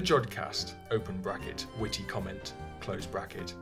[0.00, 3.52] The Jodcast, open bracket, witty comment, close bracket.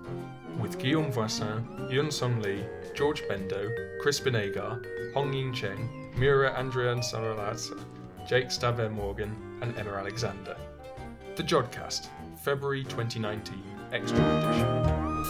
[0.60, 2.64] With Guillaume Voisin, Yun Song Lee,
[2.94, 3.68] George Bendo,
[4.00, 4.80] Crispin Agar,
[5.14, 7.84] Hong Yin Cheng, Mira Andrian Saralatsa,
[8.28, 10.56] Jake Staber Morgan, and Emma Alexander.
[11.34, 12.06] The Jodcast,
[12.44, 13.60] February 2019,
[13.90, 15.24] Extra Edition.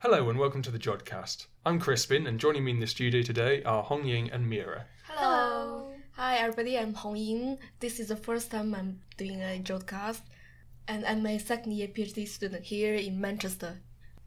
[0.00, 1.46] Hello and welcome to the Jodcast.
[1.64, 4.84] I'm Crispin, and joining me in the studio today are Hong Ying and Mira.
[6.20, 6.32] Hello.
[6.32, 7.58] Hi everybody, I'm Hong Ying.
[7.78, 10.20] This is the first time I'm doing a podcast,
[10.86, 13.80] and I'm a second year PhD student here in Manchester.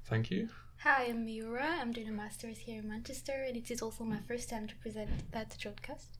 [0.05, 0.49] Thank you.
[0.79, 1.67] Hi, I'm Miura.
[1.79, 4.75] I'm doing a master's here in Manchester, and it is also my first time to
[4.77, 6.17] present at the podcast.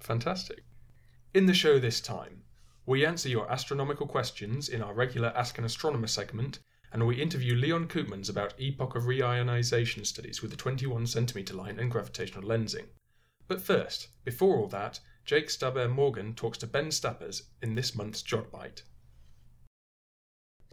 [0.00, 0.64] Fantastic.
[1.32, 2.42] In the show this time,
[2.84, 6.58] we answer your astronomical questions in our regular Ask an Astronomer segment,
[6.92, 11.78] and we interview Leon Koopmans about epoch of reionization studies with the 21 centimeter line
[11.78, 12.86] and gravitational lensing.
[13.46, 18.22] But first, before all that, Jake Staber Morgan talks to Ben Stappers in this month's
[18.22, 18.82] Jodbite.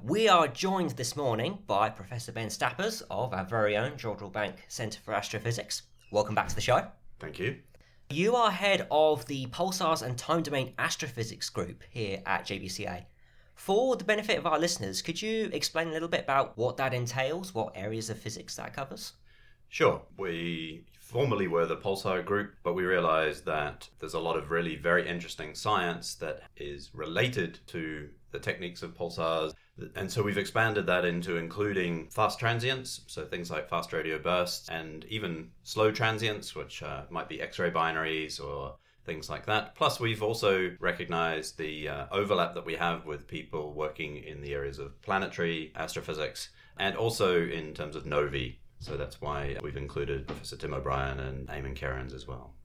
[0.01, 4.55] We are joined this morning by Professor Ben Stappers of our very own Jodrell Bank
[4.67, 5.83] Centre for Astrophysics.
[6.11, 6.87] Welcome back to the show.
[7.19, 7.57] Thank you.
[8.09, 13.05] You are head of the Pulsars and Time Domain Astrophysics group here at JBCA.
[13.53, 16.93] For the benefit of our listeners, could you explain a little bit about what that
[16.93, 19.13] entails, what areas of physics that covers?
[19.69, 20.01] Sure.
[20.17, 24.77] We formerly were the Pulsar group, but we realized that there's a lot of really
[24.77, 29.53] very interesting science that is related to the techniques of pulsars.
[29.95, 34.69] And so we've expanded that into including fast transients, so things like fast radio bursts,
[34.69, 39.75] and even slow transients, which uh, might be X ray binaries or things like that.
[39.75, 44.53] Plus, we've also recognized the uh, overlap that we have with people working in the
[44.53, 48.60] areas of planetary astrophysics and also in terms of novae.
[48.81, 52.55] So that's why we've included Professor Tim O'Brien and Eamonn Kerins as well.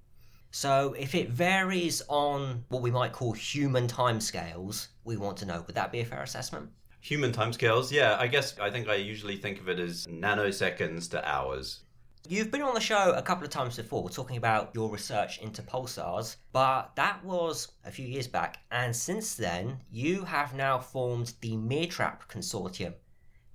[0.51, 5.63] So, if it varies on what we might call human timescales, we want to know
[5.67, 6.71] would that be a fair assessment?
[7.03, 11.29] Human timescales, yeah, I guess I think I usually think of it as nanoseconds to
[11.29, 11.83] hours.
[12.27, 15.63] You've been on the show a couple of times before talking about your research into
[15.63, 21.35] pulsars, but that was a few years back, and since then, you have now formed
[21.43, 22.95] the MEERTRAP Consortium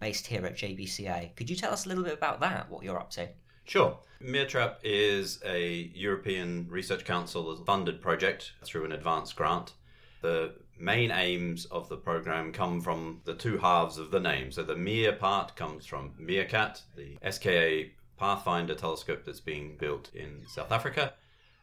[0.02, 1.34] based here at JBCA.
[1.38, 3.30] Could you tell us a little bit about that, what you're up to?
[3.64, 3.98] Sure.
[4.20, 9.74] MEERTRAP is a European Research Council funded project through an advanced grant.
[10.22, 14.52] The main aims of the program come from the two halves of the name.
[14.52, 20.44] So the MEER part comes from MeerKAT, the SKA Pathfinder telescope that's being built in
[20.48, 21.14] South Africa,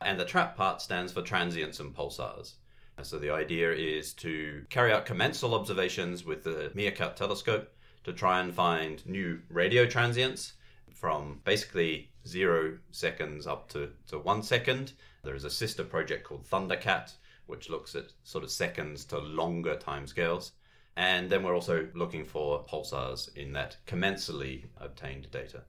[0.00, 2.54] and the TRAP part stands for transients and pulsars.
[3.02, 7.72] So the idea is to carry out commensal observations with the MeerKAT telescope
[8.08, 10.54] to try and find new radio transients
[10.94, 14.94] from basically zero seconds up to, to one second.
[15.22, 17.12] There is a sister project called ThunderKAT,
[17.46, 20.52] which looks at sort of seconds to longer timescales.
[20.96, 25.64] And then we're also looking for pulsars in that commensally obtained data.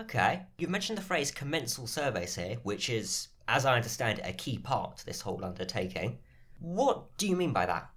[0.00, 0.42] Okay.
[0.56, 4.56] You've mentioned the phrase commensal surveys here, which is, as I understand it, a key
[4.56, 6.18] part to this whole undertaking.
[6.60, 7.90] What do you mean by that?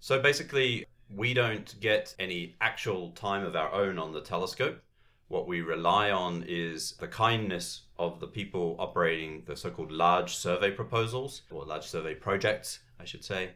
[0.00, 4.80] So basically, we don't get any actual time of our own on the telescope.
[5.28, 10.36] What we rely on is the kindness of the people operating the so called large
[10.36, 13.50] survey proposals, or large survey projects, I should say.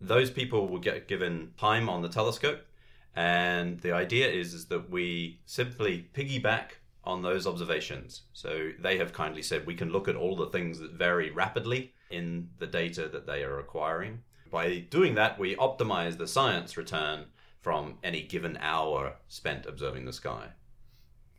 [0.00, 2.66] Those people will get given time on the telescope,
[3.14, 8.22] and the idea is, is that we simply piggyback on those observations.
[8.32, 11.92] So they have kindly said we can look at all the things that vary rapidly
[12.10, 14.22] in the data that they are acquiring.
[14.52, 17.24] By doing that, we optimize the science return
[17.62, 20.48] from any given hour spent observing the sky.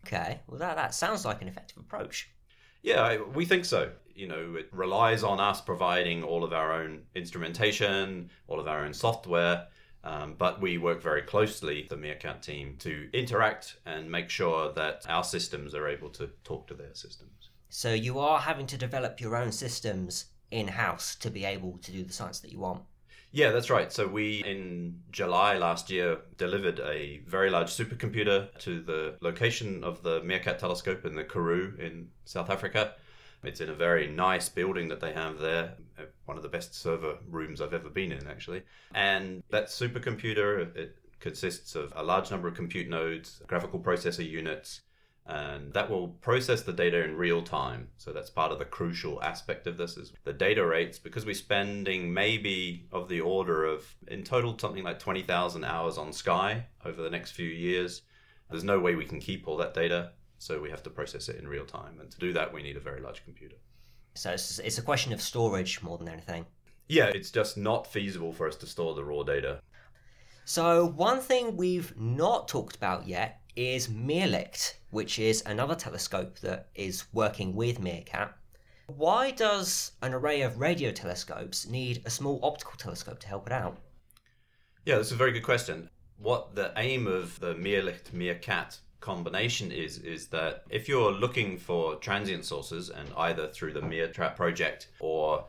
[0.06, 2.32] Okay, well, that, that sounds like an effective approach.
[2.82, 3.92] Yeah, we think so.
[4.16, 8.84] You know, it relies on us providing all of our own instrumentation, all of our
[8.84, 9.68] own software,
[10.04, 15.06] um, but we work very closely, the MEERKAT team, to interact and make sure that
[15.08, 17.50] our systems are able to talk to their systems.
[17.70, 21.92] So you are having to develop your own systems in house to be able to
[21.92, 22.82] do the science that you want.
[23.36, 23.92] Yeah, that's right.
[23.92, 30.04] So we, in July last year, delivered a very large supercomputer to the location of
[30.04, 32.94] the MEERKAT telescope in the Karoo in South Africa.
[33.44, 36.76] It's in a very nice building that they have there, uh, one of the best
[36.76, 38.62] server rooms I've ever been in, actually.
[38.94, 44.82] And that supercomputer, it consists of a large number of compute nodes, graphical processor units,
[45.26, 47.88] and that will process the data in real time.
[47.98, 51.34] So that's part of the crucial aspect of this is the data rates because we're
[51.34, 57.02] spending maybe of the order of in total something like 20,000 hours on Sky over
[57.02, 58.02] the next few years.
[58.50, 61.38] There's no way we can keep all that data, so we have to process it
[61.38, 62.00] in real time.
[62.02, 63.56] And to do that, we need a very large computer.
[64.16, 66.46] So it's, it's a question of storage more than anything.
[66.90, 69.62] Yeah, it's just not feasible for us to store the raw data.
[70.46, 76.70] So, one thing we've not talked about yet is Meerlicht, which is another telescope that
[76.76, 78.36] is working with Meerkat.
[78.88, 83.54] Why does an array of radio telescopes need a small optical telescope to help it
[83.54, 83.78] out?
[84.86, 85.90] Yeah, that's a very good question.
[86.18, 91.96] What the aim of the Meerlicht Meerkat combination is is that if you're looking for
[91.96, 95.46] transient sources and either through the Meertrap project or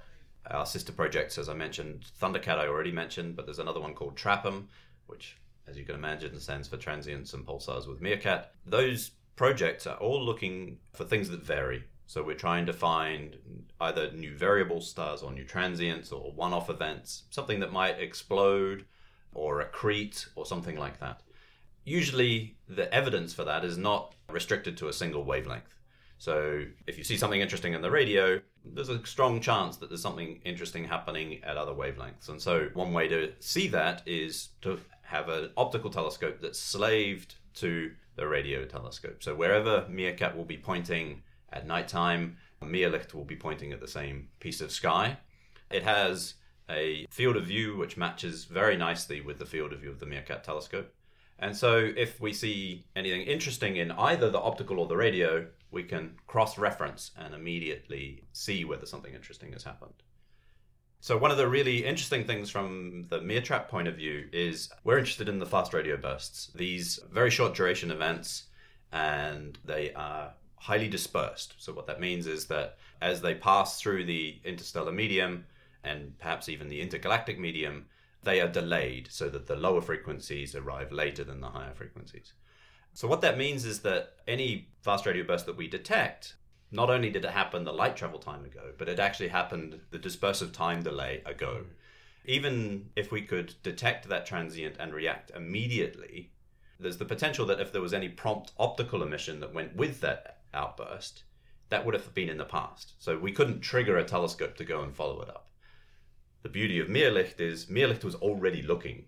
[0.50, 4.16] our sister projects, as I mentioned, ThunderKAT I already mentioned, but there's another one called
[4.16, 4.68] TRAPUM,
[5.06, 5.36] which,
[5.66, 8.52] as you can imagine, stands for transients and pulsars with Meerkat.
[8.66, 11.84] Those projects are all looking for things that vary.
[12.06, 13.36] So we're trying to find
[13.80, 18.84] either new variable stars or new transients or one-off events, something that might explode
[19.32, 21.22] or accrete or something like that.
[21.84, 25.74] Usually, the evidence for that is not restricted to a single wavelength.
[26.18, 30.00] So, if you see something interesting in the radio, there's a strong chance that there's
[30.00, 32.28] something interesting happening at other wavelengths.
[32.28, 34.78] And so, one way to see that is to
[35.14, 39.22] have an optical telescope that's slaved to the radio telescope.
[39.22, 41.22] So, wherever Meerkat will be pointing
[41.52, 45.18] at nighttime, Meerlicht will be pointing at the same piece of sky.
[45.70, 46.34] It has
[46.68, 50.06] a field of view which matches very nicely with the field of view of the
[50.06, 50.92] Meerkat telescope.
[51.38, 55.84] And so, if we see anything interesting in either the optical or the radio, we
[55.84, 60.02] can cross reference and immediately see whether something interesting has happened.
[61.04, 64.96] So, one of the really interesting things from the Meertrap point of view is we're
[64.96, 68.44] interested in the fast radio bursts, these very short duration events,
[68.90, 71.56] and they are highly dispersed.
[71.58, 75.44] So, what that means is that as they pass through the interstellar medium
[75.82, 77.84] and perhaps even the intergalactic medium,
[78.22, 82.32] they are delayed so that the lower frequencies arrive later than the higher frequencies.
[82.94, 86.36] So, what that means is that any fast radio burst that we detect,
[86.74, 89.98] not only did it happen the light travel time ago, but it actually happened the
[89.98, 91.64] dispersive time delay ago.
[92.24, 96.32] Even if we could detect that transient and react immediately,
[96.80, 100.38] there's the potential that if there was any prompt optical emission that went with that
[100.52, 101.22] outburst,
[101.68, 102.94] that would have been in the past.
[102.98, 105.50] So we couldn't trigger a telescope to go and follow it up.
[106.42, 109.04] The beauty of Meerlicht is Meerlicht was already looking.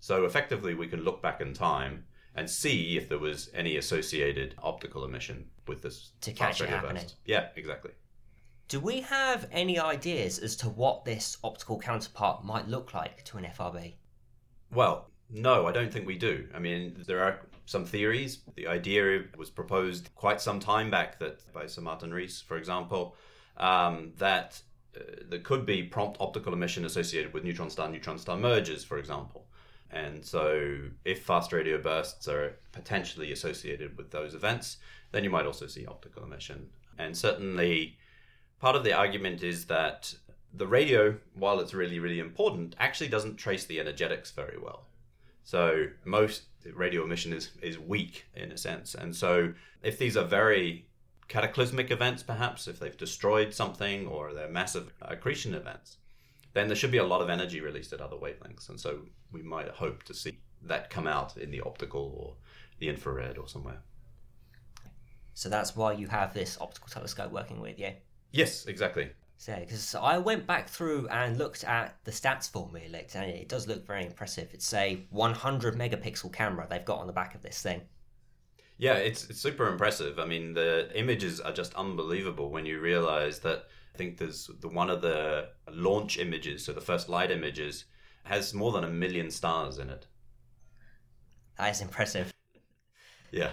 [0.00, 4.54] So effectively, we can look back in time and see if there was any associated
[4.62, 7.02] optical emission with this To catch it radio happening.
[7.04, 7.16] burst.
[7.24, 7.92] Yeah, exactly.
[8.68, 13.38] Do we have any ideas as to what this optical counterpart might look like to
[13.38, 13.94] an FRB?
[14.72, 16.48] Well, no, I don't think we do.
[16.54, 18.40] I mean, there are some theories.
[18.56, 23.16] The idea was proposed quite some time back that by Sir Martin Rees, for example,
[23.56, 24.60] um, that
[24.96, 28.98] uh, there could be prompt optical emission associated with neutron star neutron star mergers, for
[28.98, 29.46] example.
[29.90, 34.78] And so, if fast radio bursts are potentially associated with those events,
[35.12, 36.68] then you might also see optical emission.
[36.98, 37.96] And certainly,
[38.60, 40.14] part of the argument is that
[40.52, 44.86] the radio, while it's really, really important, actually doesn't trace the energetics very well.
[45.44, 46.42] So most
[46.74, 48.94] radio emission is, is weak in a sense.
[48.94, 50.86] And so if these are very
[51.28, 55.96] cataclysmic events, perhaps, if they've destroyed something or they're massive accretion events,
[56.52, 58.68] then there should be a lot of energy released at other wavelengths.
[58.68, 59.00] And so
[59.32, 62.34] we might hope to see that come out in the optical or
[62.78, 63.80] the infrared or somewhere.
[65.34, 67.92] So that's why you have this optical telescope working with you.
[68.32, 69.10] Yes, exactly.
[69.38, 73.48] So, because I went back through and looked at the stats for Meerlicht, and it
[73.48, 74.50] does look very impressive.
[74.52, 77.82] It's a 100 megapixel camera they've got on the back of this thing.
[78.78, 80.18] Yeah, it's, it's super impressive.
[80.18, 84.68] I mean, the images are just unbelievable when you realize that I think there's the
[84.68, 87.84] one of the launch images, so the first light images,
[88.24, 90.06] has more than a million stars in it.
[91.58, 92.32] That is impressive.
[93.30, 93.50] Yeah.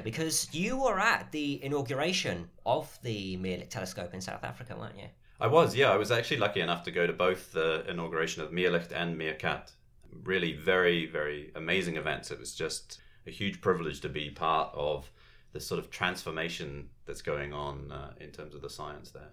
[0.00, 5.08] Because you were at the inauguration of the Meerlicht telescope in South Africa, weren't you?
[5.40, 5.90] I was, yeah.
[5.90, 9.72] I was actually lucky enough to go to both the inauguration of Meerlicht and Meerkat.
[10.24, 12.30] Really very, very amazing events.
[12.30, 15.10] It was just a huge privilege to be part of
[15.52, 19.30] the sort of transformation that's going on uh, in terms of the science there.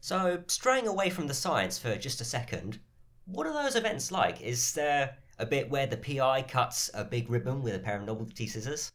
[0.00, 2.78] So, straying away from the science for just a second,
[3.24, 4.40] what are those events like?
[4.40, 8.06] Is there a bit where the PI cuts a big ribbon with a pair of
[8.06, 8.92] novelty scissors?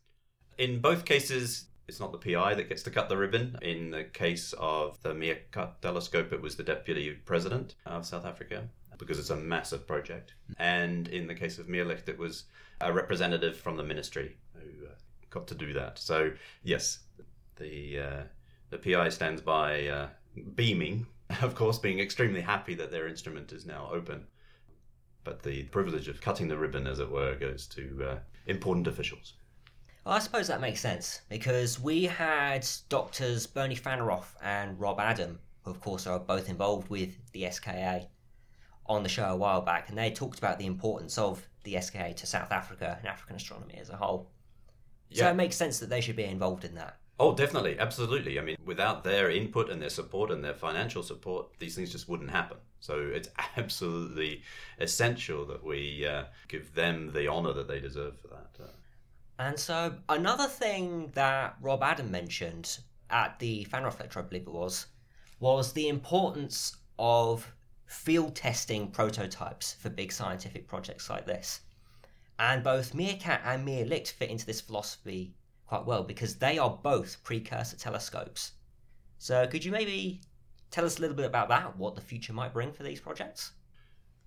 [0.58, 3.58] In both cases, it's not the PI that gets to cut the ribbon.
[3.62, 8.64] In the case of the Meerkat telescope, it was the deputy president of South Africa
[8.98, 10.36] because it's a massive project.
[10.60, 12.46] And in the case of Meerlicht, it was
[12.80, 14.92] a representative from the ministry who uh,
[15.30, 15.98] got to do that.
[15.98, 16.32] So
[16.64, 17.00] yes,
[17.58, 18.24] the uh,
[18.70, 20.08] the PI stands by uh,
[20.56, 21.08] beaming,
[21.42, 24.28] of course, being extremely happy that their instrument is now open.
[25.24, 29.34] But the privilege of cutting the ribbon, as it were, goes to uh, important officials.
[30.04, 35.40] Well, I suppose that makes sense because we had doctors Bernie Fanaroff and Rob Adam,
[35.64, 38.08] who of course are both involved with the SKA,
[38.88, 42.14] on the show a while back, and they talked about the importance of the SKA
[42.14, 44.32] to South Africa and African astronomy as a whole.
[45.14, 46.98] So it makes sense that they should be involved in that.
[47.20, 48.40] Oh, definitely, absolutely.
[48.40, 52.10] I mean, without their input and their support and their financial support, these things just
[52.10, 52.58] wouldn't happen.
[52.80, 54.42] So it's absolutely
[54.80, 58.64] essential that we uh, give them the honour that they deserve for that.
[58.64, 58.68] Uh,
[59.42, 62.78] And so another thing that Rob Adam mentioned
[63.10, 64.86] at the fan reflector, I believe it was,
[65.40, 67.52] was the importance of
[67.88, 71.62] field testing prototypes for big scientific projects like this.
[72.38, 75.34] And both Meerkat and Meerlicht fit into this philosophy
[75.66, 78.52] quite well because they are both precursor telescopes.
[79.18, 80.22] So could you maybe
[80.70, 83.54] tell us a little bit about that, what the future might bring for these projects?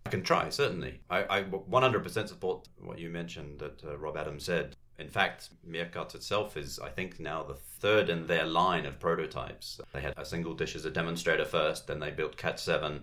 [0.06, 1.02] I can try, certainly.
[1.08, 4.74] I, I 100% support what you mentioned that uh, Rob Adams said.
[4.98, 9.80] In fact, Meerkat itself is, I think, now the third in their line of prototypes.
[9.92, 13.00] They had a single dish as a demonstrator first, then they built KAT-7,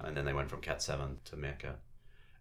[0.00, 1.78] and then they went from KAT-7 to Meerkat.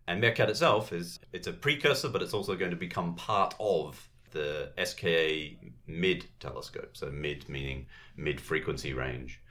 [0.08, 4.10] And Meerkat itself is it's a precursor, but it's also going to become part of
[4.32, 6.96] the SKA mid telescope.
[6.96, 9.42] So mid meaning mid frequency range.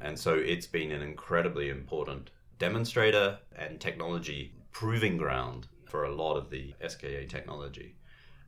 [0.00, 6.36] And so it's been an incredibly important demonstrator and technology proving ground for a lot
[6.36, 7.94] of the SKA technology.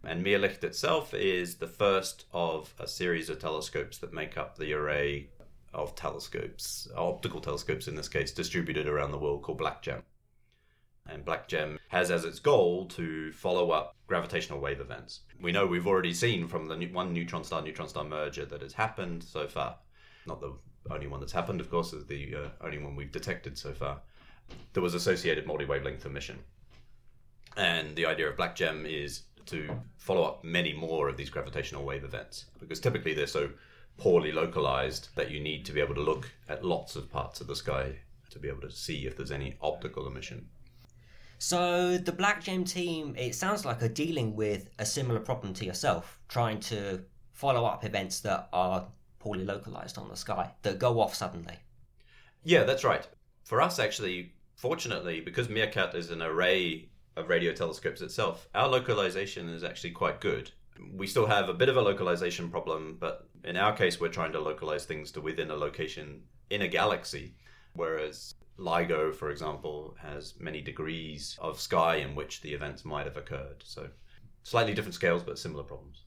[0.06, 4.75] And Meerlicht itself is the first of a series of telescopes that make up the
[4.75, 5.30] array
[5.73, 10.02] of telescopes, optical telescopes in this case, distributed around the world called BlackGEM.
[11.06, 15.20] And BlackGEM has as its goal to follow up gravitational wave events.
[15.40, 18.73] We know we've already seen from the one neutron star neutron star merger that has
[18.73, 19.76] happened so far.
[20.26, 20.54] Not the
[20.90, 24.00] only one that's happened, of course, is the uh, only one we've detected so far.
[24.73, 26.38] There was associated multi wavelength emission.
[27.56, 32.04] And the idea of BlackGEM is to follow up many more of these gravitational wave
[32.04, 33.50] events because typically they're so
[33.96, 37.46] poorly localized that you need to be able to look at lots of parts of
[37.46, 37.96] the sky
[38.30, 40.48] to be able to see if there's any optical emission.
[41.38, 46.18] So the BlackGEM team, it sounds like are dealing with a similar problem to yourself,
[46.28, 48.86] trying to follow up events that are
[49.18, 51.56] poorly localized on the sky, that go off suddenly.
[52.44, 53.06] Yeah, that's right.
[53.42, 59.49] For us, actually, fortunately, because Meerkat is an array of radio telescopes itself, our localization
[59.49, 60.50] is actually quite good.
[60.92, 64.33] We still have a bit of a localization problem, but in our case, we're trying
[64.33, 67.37] to localize things to within a location in a galaxy,
[67.75, 73.16] whereas LIGO, for example, has many degrees of sky in which the events might have
[73.16, 73.62] occurred.
[73.64, 73.88] So,
[74.42, 76.04] slightly different scales, but similar problems.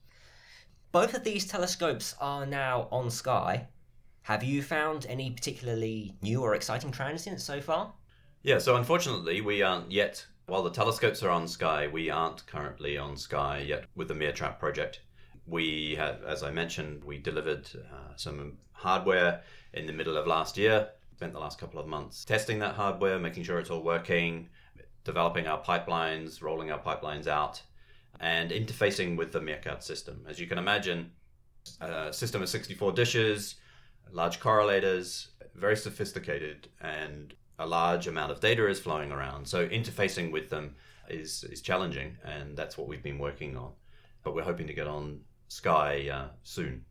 [0.92, 3.68] Both of these telescopes are now on sky.
[4.24, 7.94] Have you found any particularly new or exciting transients so far?
[8.44, 12.98] Yeah, so unfortunately, we aren't yet, while the telescopes are on Sky, we aren't currently
[12.98, 15.02] on Sky yet with the Meertrap project.
[15.46, 19.42] We have, as I mentioned, we delivered uh, some hardware
[19.74, 23.20] in the middle of last year, spent the last couple of months testing that hardware,
[23.20, 24.48] making sure it's all working,
[25.04, 27.62] developing our pipelines, rolling our pipelines out,
[28.22, 30.26] and interfacing with the Meerkat system.
[30.30, 31.12] As you can imagine,
[31.82, 33.56] a system of 64 dishes,
[34.14, 39.48] large correlators, very sophisticated, and a large amount of data is flowing around.
[39.48, 40.76] So interfacing with them
[41.10, 43.72] is is challenging, and that's what we've been working on.
[44.24, 46.86] But we're hoping to get on Sky uh, soon.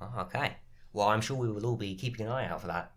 [0.00, 0.56] Oh, okay.
[0.92, 2.92] Well, I'm sure we will all be keeping an eye out for that.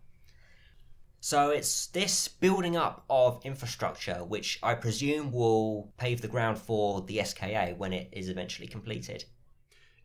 [1.20, 7.00] So it's this building up of infrastructure which I presume will pave the ground for
[7.02, 9.24] the SKA when it is eventually completed.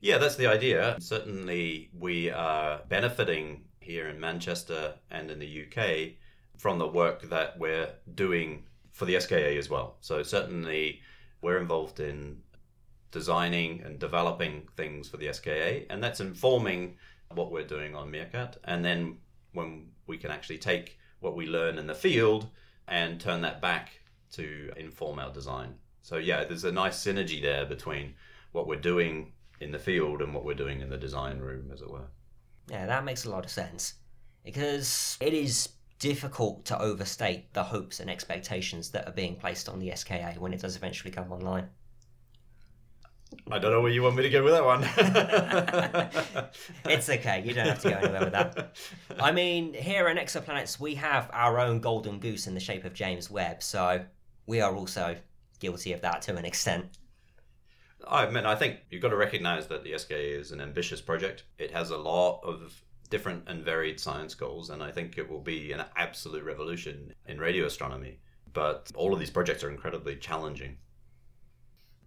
[0.02, 0.98] Yeah, that's the idea.
[1.00, 6.18] Certainly, we are benefiting here in Manchester and in the UK
[6.64, 9.98] from the work that we're doing for the SKA as well.
[10.00, 11.02] So, certainly,
[11.42, 12.38] we're involved in
[13.12, 16.96] designing and developing things for the SKA, and that's informing
[17.34, 18.56] what we're doing on Meerkat.
[18.64, 19.18] And then,
[19.52, 22.48] when we can actually take what we learn in the field
[22.88, 24.00] and turn that back
[24.32, 25.76] to inform our design.
[26.02, 28.14] So, yeah, there's a nice synergy there between
[28.54, 31.82] what we're doing in the field and what we're doing in the design room, as
[31.82, 32.08] it were.
[32.70, 33.96] Yeah, that makes a lot of sense.
[34.46, 35.68] Because it is
[36.04, 40.52] difficult to overstate the hopes and expectations that are being placed on the SKA when
[40.52, 41.70] it does eventually come online.
[43.50, 44.84] I don't know where you want me to go with that one.
[46.94, 48.76] It's okay, you don't have to go anywhere with that.
[49.18, 52.94] I mean, here in Exoplanets, we have our own golden goose in the shape of
[52.94, 54.04] James Webb, so
[54.46, 55.16] we are also
[55.62, 56.98] guilty of that to an extent.
[58.06, 61.46] I mean, I think you've got to recognize that the SKA is an ambitious project.
[61.58, 65.40] It has a lot of different and varied science goals, and I think it will
[65.40, 68.18] be an absolute revolution in radio astronomy.
[68.54, 70.78] But all of these projects are incredibly challenging.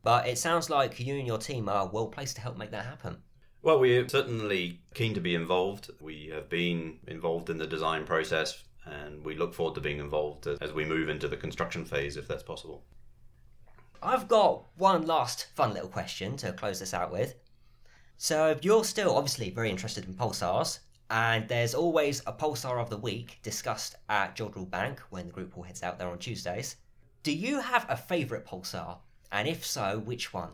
[0.02, 2.86] But it sounds like you and your team are well placed to help make that
[2.86, 3.18] happen.
[3.62, 5.92] Well, we're certainly keen to be involved.
[6.00, 10.48] We have been involved in the design process and we look forward to being involved
[10.60, 12.84] as we move into the construction phase if that's possible.
[14.02, 17.36] I've got one last fun little question to close this out with.
[18.16, 20.78] So, you're still obviously very interested in pulsars,
[21.10, 25.56] and there's always a pulsar of the week discussed at Jodrell Bank when the group
[25.56, 26.76] all heads out there on Tuesdays.
[27.22, 28.98] Do you have a favourite pulsar?
[29.30, 30.50] And if so, which one?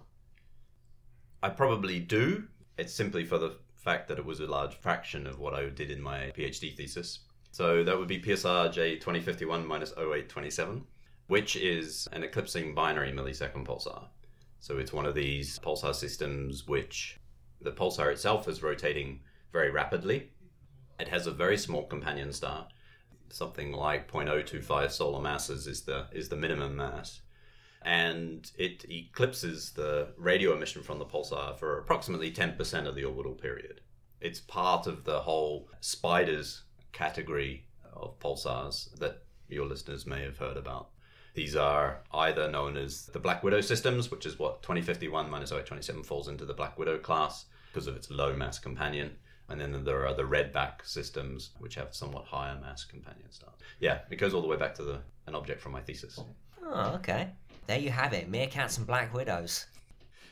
[1.43, 2.45] I probably do.
[2.79, 5.91] It's simply for the fact that it was a large fraction of what I did
[5.91, 7.21] in my PhD thesis.
[7.51, 10.85] So that would be PSR J2051 minus 0827,
[11.27, 14.07] which is an eclipsing binary millisecond pulsar.
[14.61, 17.19] So it's one of these pulsar systems which
[17.61, 19.21] the pulsar itself is rotating
[19.53, 20.31] very rapidly.
[20.99, 22.69] It has a very small companion star.
[23.29, 27.21] Something like 0.025 solar masses is the is the minimum mass.
[27.85, 33.35] And it eclipses the radio emission from the pulsar for approximately 10% of the orbital
[33.35, 33.81] period.
[34.21, 40.57] It's part of the whole spiders category of pulsars that your listeners may have heard
[40.57, 40.91] about.
[41.35, 46.03] These are either known as the Black Widow systems, which is what 2051 minus 027
[46.03, 49.17] falls into the Black Widow class because of its low mass companion.
[49.61, 53.55] And then there are the redback systems, which have somewhat higher mass companion stars.
[53.81, 56.19] Yeah, it goes all the way back to the an object from my thesis.
[56.65, 57.29] Oh, okay.
[57.67, 59.67] There you have it, meerkats and black widows.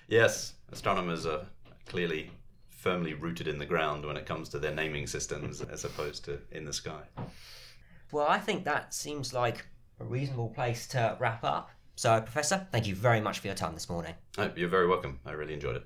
[0.09, 1.47] Yes, astronomers are
[1.87, 2.31] clearly
[2.71, 6.41] firmly rooted in the ground when it comes to their naming systems as opposed to
[6.51, 7.03] in the sky.
[8.11, 9.67] Well, I think that seems like
[10.01, 11.71] a reasonable place to wrap up.
[11.95, 14.15] So, Professor, thank you very much for your time this morning.
[14.39, 15.21] Oh, you're very welcome.
[15.27, 15.85] I really enjoyed it.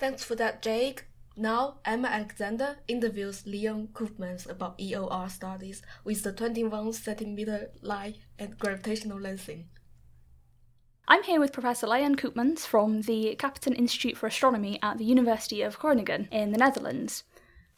[0.00, 1.04] Thanks for that, Jake.
[1.36, 8.58] Now, Emma Alexander interviews Leon Koopmans about EOR studies with the 21 centimeter line and
[8.58, 9.64] gravitational lensing.
[11.06, 15.60] I'm here with Professor Leon Koopmans from the Kapteyn Institute for Astronomy at the University
[15.60, 17.24] of Groningen in the Netherlands.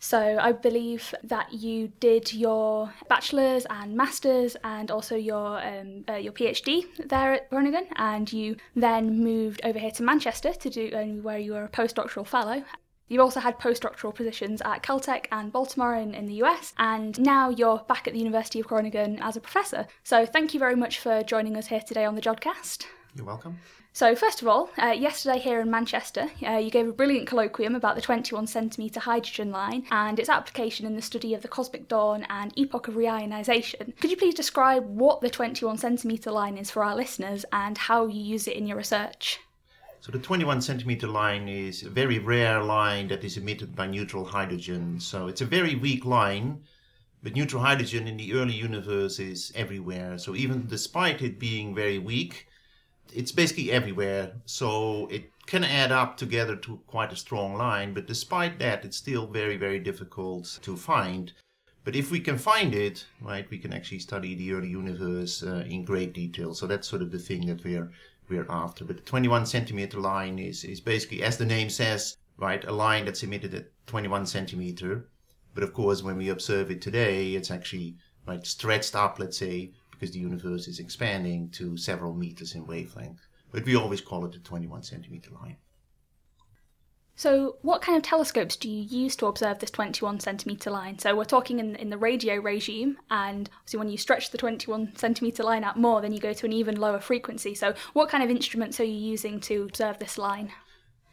[0.03, 6.15] So I believe that you did your bachelor's and master's and also your um, uh,
[6.15, 10.91] your PhD there at Groningen, and you then moved over here to Manchester to do
[10.97, 12.65] um, where you were a postdoctoral fellow.
[13.07, 17.51] You've also had postdoctoral positions at Caltech and Baltimore in, in the US, and now
[17.51, 19.87] you're back at the University of Groningen as a professor.
[20.03, 22.87] So thank you very much for joining us here today on the Jodcast.
[23.15, 23.59] You're welcome.
[23.93, 27.77] So, first of all, uh, yesterday here in Manchester, uh, you gave a brilliant colloquium
[27.77, 31.89] about the 21 centimetre hydrogen line and its application in the study of the cosmic
[31.89, 33.95] dawn and epoch of reionisation.
[34.01, 38.07] Could you please describe what the 21 centimetre line is for our listeners and how
[38.07, 39.41] you use it in your research?
[40.01, 44.25] So, the 21 centimetre line is a very rare line that is emitted by neutral
[44.25, 44.99] hydrogen.
[44.99, 46.63] So, it's a very weak line.
[47.23, 50.17] But neutral hydrogen in the early universe is everywhere.
[50.17, 52.49] So, even despite it being very weak,
[53.15, 54.33] it's basically everywhere.
[54.47, 58.97] So it can add up together to quite a strong line, but despite that, it's
[58.97, 61.33] still very, very difficult to find.
[61.85, 65.65] But if we can find it, right, we can actually study the early universe uh,
[65.69, 66.55] in great detail.
[66.55, 67.91] So that's sort of the thing that we're
[68.29, 68.85] we're after.
[68.85, 73.05] But the 21 centimeter line is is basically, as the name says, right, a line
[73.05, 75.09] that's emitted at 21 centimeter.
[75.55, 77.97] But of course, when we observe it today, it's actually
[78.27, 83.21] right stretched up, let's say, because the universe is expanding to several meters in wavelength.
[83.53, 85.59] But we always call it the 21 centimeter line.
[87.15, 90.99] So, what kind of telescopes do you use to observe this 21 centimetre line?
[90.99, 94.97] So, we're talking in, in the radio regime, and obviously, when you stretch the 21
[94.97, 97.55] centimetre line out more, then you go to an even lower frequency.
[97.55, 100.51] So, what kind of instruments are you using to observe this line?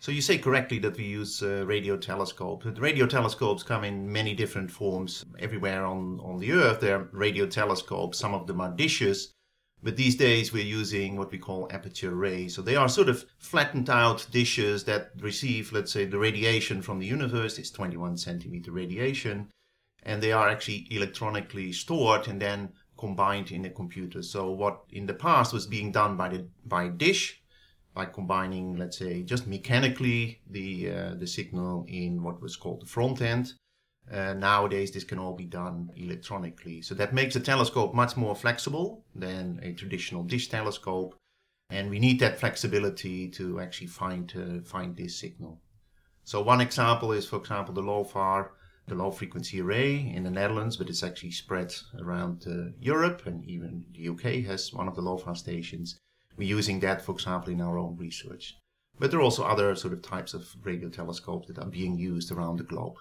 [0.02, 2.66] So you say correctly that we use uh, radio telescopes.
[2.66, 6.80] But radio telescopes come in many different forms everywhere on, on the Earth.
[6.80, 8.18] There are radio telescopes.
[8.18, 9.34] Some of them are dishes.
[9.84, 12.56] But these days we're using what we call aperture arrays.
[12.56, 17.00] So they are sort of flattened out dishes that receive, let's say, the radiation from
[17.00, 17.60] the universe.
[17.60, 19.50] It's 21 centimeter radiation.
[20.04, 24.22] And they are actually electronically stored and then combined in a computer.
[24.24, 27.39] So what in the past was being done by the by dish
[28.00, 32.94] by combining, let's say, just mechanically the uh, the signal in what was called the
[32.96, 33.46] front end.
[34.10, 36.82] Uh, nowadays, this can all be done electronically.
[36.82, 41.12] So that makes a telescope much more flexible than a traditional dish telescope,
[41.70, 45.54] and we need that flexibility to actually find uh, find this signal.
[46.24, 48.40] So one example is, for example, the LOFAR,
[48.88, 51.70] the low frequency array in the Netherlands, but it's actually spread
[52.04, 56.00] around uh, Europe, and even the UK has one of the LOFAR stations.
[56.40, 58.56] We're using that, for example, in our own research.
[58.98, 62.32] But there are also other sort of types of radio telescopes that are being used
[62.32, 62.96] around the globe.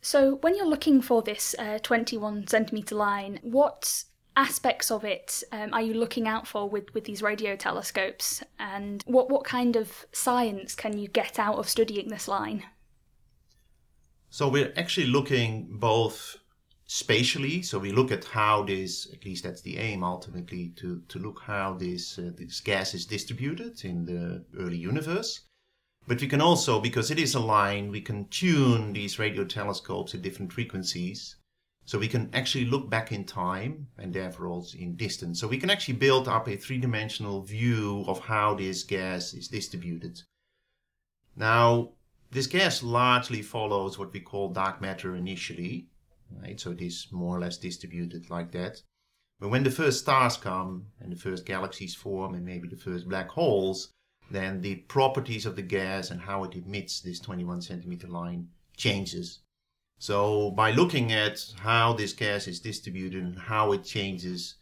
[0.00, 4.04] So, when you're looking for this uh, 21 centimetre line, what
[4.36, 8.44] aspects of it um, are you looking out for with, with these radio telescopes?
[8.60, 12.62] And what, what kind of science can you get out of studying this line?
[14.30, 16.36] So, we're actually looking both
[16.86, 17.62] spatially.
[17.62, 21.40] So we look at how this, at least that's the aim ultimately, to, to look
[21.42, 25.40] how this, uh, this gas is distributed in the early universe.
[26.06, 30.14] But we can also, because it is a line, we can tune these radio telescopes
[30.14, 31.36] at different frequencies.
[31.86, 35.40] So we can actually look back in time and therefore also in distance.
[35.40, 39.48] So we can actually build up a three dimensional view of how this gas is
[39.48, 40.22] distributed.
[41.36, 41.92] Now,
[42.30, 45.88] this gas largely follows what we call dark matter initially,
[46.30, 46.60] right?
[46.60, 48.82] So it is more or less distributed like that.
[49.40, 53.08] But when the first stars come and the first galaxies form and maybe the first
[53.08, 53.90] black holes,
[54.30, 59.40] then the properties of the gas and how it emits this 21 centimeter line changes.
[59.98, 64.56] So by looking at how this gas is distributed and how it changes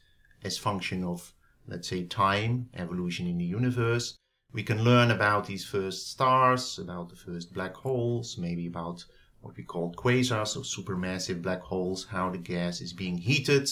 [0.45, 1.33] as function of,
[1.67, 4.17] let's say, time, evolution in the universe,
[4.53, 9.05] we can learn about these first stars, about the first black holes, maybe about
[9.43, 13.71] what we call quasars, so supermassive black holes, how the gas is being heated,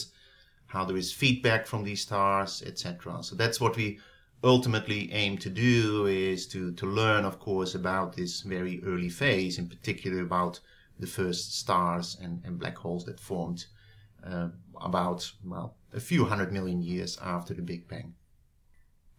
[0.67, 3.23] how there is feedback from these stars, etc.
[3.23, 3.99] So that's what we
[4.43, 9.59] ultimately aim to do is to, to learn, of course, about this very early phase,
[9.59, 10.61] in particular about
[10.99, 13.67] the first stars and, and black holes that formed
[14.25, 14.49] uh,
[14.81, 18.15] about, well, a few hundred million years after the Big Bang.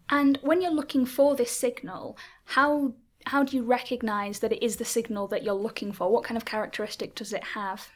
[0.09, 2.93] And when you're looking for this signal, how
[3.25, 6.11] how do you recognize that it is the signal that you're looking for?
[6.11, 7.89] What kind of characteristic does it have?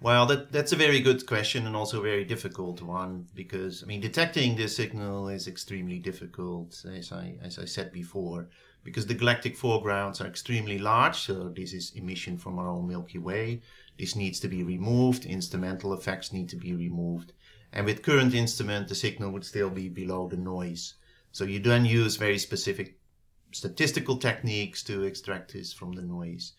[0.00, 3.86] Well, that, that's a very good question and also a very difficult one because I
[3.86, 8.48] mean detecting this signal is extremely difficult, as I as I said before,
[8.82, 11.16] because the galactic foregrounds are extremely large.
[11.20, 13.62] So this is emission from our own Milky Way.
[13.98, 15.24] This needs to be removed.
[15.24, 17.32] Instrumental effects need to be removed,
[17.72, 20.94] and with current instrument, the signal would still be below the noise.
[21.32, 22.98] So you then use very specific
[23.54, 26.52] statistical techniques to extract this from the noise.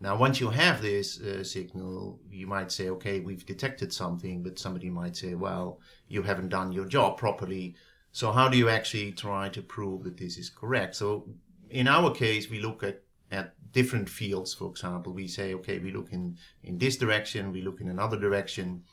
[0.00, 4.58] Now, once you have this uh, signal, you might say, okay, we've detected something, but
[4.58, 7.74] somebody might say, well, you haven't done your job properly.
[8.12, 10.96] So, how do you actually try to prove that this is correct?
[10.96, 11.28] So,
[11.68, 15.12] in our case, we look at, at different fields, for example.
[15.12, 18.84] We say, okay, we look in, in this direction, we look in another direction.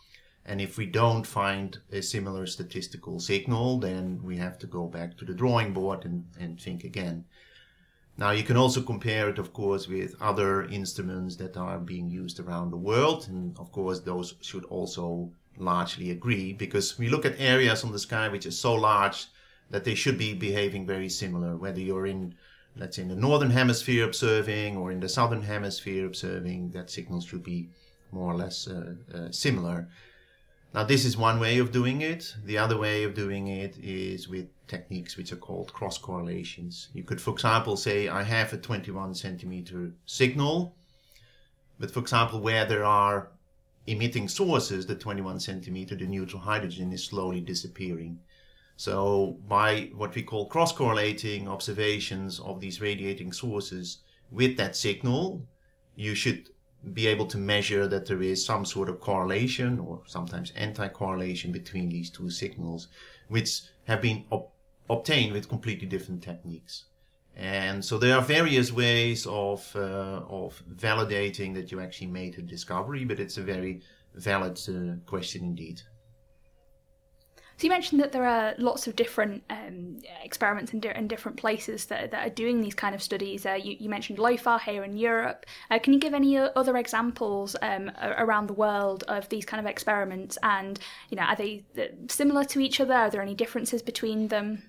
[0.48, 5.18] And if we don't find a similar statistical signal, then we have to go back
[5.18, 7.26] to the drawing board and, and think again.
[8.18, 12.40] Now you can also compare it, of course, with other instruments that are being used
[12.40, 13.28] around the world.
[13.28, 18.00] And of course, those should also largely agree because we look at areas on the
[18.00, 19.28] sky which are so large
[19.70, 22.34] that they should be behaving very similar, whether you're in,
[22.78, 27.20] let's say, in the northern hemisphere observing or in the southern hemisphere observing, that signal
[27.20, 27.70] should be
[28.12, 29.90] more or less uh, uh, similar.
[30.74, 32.36] Now, this is one way of doing it.
[32.44, 36.90] The other way of doing it is with techniques which are called cross correlations.
[36.94, 40.76] You could, for example, say I have a 21 centimeter signal,
[41.80, 43.30] but for example, where there are
[43.88, 48.20] emitting sources, the 21 centimeter, the neutral hydrogen is slowly disappearing.
[48.76, 54.00] So, by what we call cross correlating observations of these radiating sources
[54.30, 55.48] with that signal,
[55.96, 56.50] you should
[56.94, 61.90] be able to measure that there is some sort of correlation or sometimes anti-correlation between
[61.90, 62.88] these two signals,
[63.28, 64.54] which have been op-
[64.90, 66.86] obtained with completely different techniques.
[67.36, 72.42] And so there are various ways of uh, of validating that you actually made a
[72.42, 73.82] discovery, but it's a very
[74.16, 75.82] valid uh, question indeed.
[77.58, 81.38] So you mentioned that there are lots of different um, experiments in, di- in, different
[81.38, 83.48] places that, that, are doing these kind of studies.
[83.48, 85.48] Uh, you, you, mentioned LOFAR here in Europe.
[85.72, 89.66] Uh, can you give any other examples um, around the world of these kind of
[89.66, 90.38] experiments?
[90.44, 91.64] And you know, are they
[92.10, 92.94] similar to each other?
[92.94, 94.62] Are there any differences between them?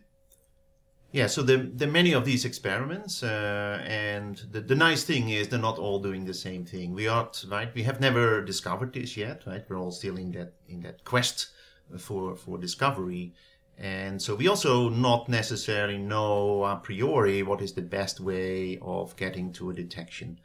[1.12, 5.30] Yeah, so there, there are many of these experiments, uh, and the, the nice thing
[5.30, 6.94] is they're not all doing the same thing.
[6.94, 7.74] We are right.
[7.74, 9.64] We have never discovered this yet, right?
[9.68, 11.48] We're all still in that in that quest
[11.96, 13.34] for for discovery.
[13.76, 19.16] And so we also not necessarily know a priori what is the best way of
[19.16, 20.40] getting to a detection.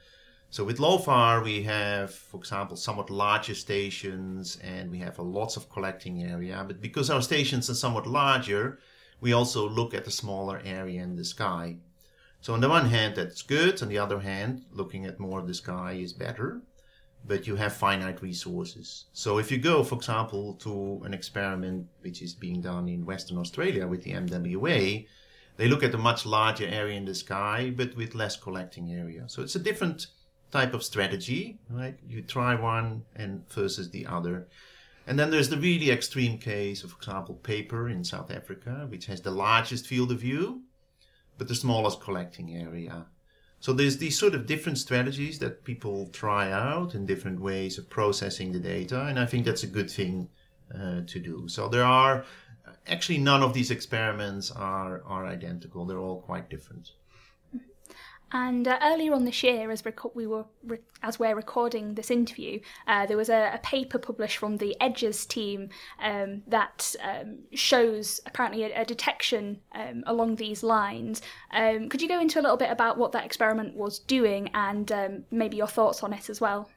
[0.52, 5.58] So with LOFAR we have for example somewhat larger stations and we have a lots
[5.58, 6.64] of collecting area.
[6.68, 8.80] But because our stations are somewhat larger
[9.20, 11.78] we also look at a smaller area in the sky.
[12.42, 13.82] So on the one hand that's good.
[13.82, 16.62] On the other hand looking at more of the sky is better
[17.26, 19.06] but you have finite resources.
[19.14, 23.38] So if you go, for example, to an experiment which is being done in Western
[23.38, 25.08] Australia with the MWA,
[25.58, 29.24] they look at a much larger area in the sky, but with less collecting area.
[29.28, 30.08] So it's a different
[30.52, 31.98] type of strategy, right?
[32.08, 34.48] You try one and versus the other.
[35.06, 39.06] And then there's the really extreme case of, for example, PAPER in South Africa, which
[39.08, 40.62] has the largest field of view,
[41.38, 43.06] but the smallest collecting area.
[43.64, 47.90] So there's these sort of different strategies that people try out and different ways of
[47.90, 50.28] processing the data, and I think that's a good thing
[50.76, 51.48] uh, to do.
[51.48, 52.26] So there are
[52.88, 55.86] actually none of these experiments are are identical.
[55.86, 56.92] They're all quite different.
[58.34, 62.10] And uh, earlier on this year, as reco- we were re- as we're recording this
[62.10, 65.70] interview, uh, there was a, a, paper published from the EDGES team
[66.02, 71.22] um, that um, shows apparently a, a detection um, along these lines.
[71.52, 74.92] Um, could you go into a little bit about what that experiment was doing and
[74.92, 76.70] um, maybe your thoughts on it as well?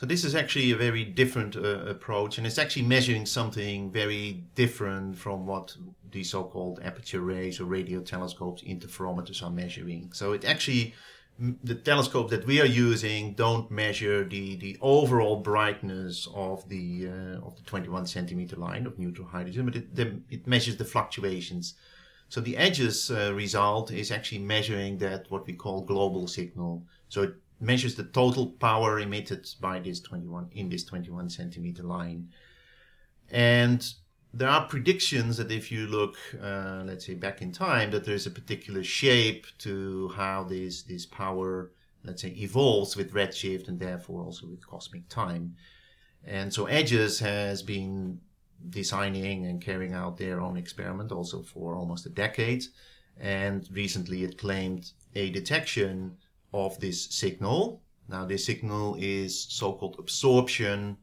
[0.00, 4.44] So this is actually a very different uh, approach, and it's actually measuring something very
[4.54, 5.76] different from what
[6.10, 10.10] the so-called aperture arrays or radio telescopes, interferometers are measuring.
[10.14, 10.94] So it actually
[11.38, 17.46] the telescope that we are using don't measure the, the overall brightness of the uh,
[17.46, 21.74] of the 21 centimeter line of neutral hydrogen, but it, the, it measures the fluctuations.
[22.30, 26.84] So the EDGES uh, result is actually measuring that what we call global signal.
[27.10, 32.28] So it measures the total power emitted by this 21 in this 21 centimeter line.
[33.30, 33.92] And
[34.32, 38.26] there are predictions that if you look uh, let's say back in time that there's
[38.26, 41.70] a particular shape to how this this power
[42.04, 45.54] let's say evolves with redshift and therefore also with cosmic time.
[46.24, 48.20] And so EDGES has been
[48.68, 52.64] designing and carrying out their own experiment also for almost a decade.
[53.18, 56.16] And recently it claimed a detection
[56.52, 57.82] of this signal.
[58.08, 60.96] Now, this signal is so called absorption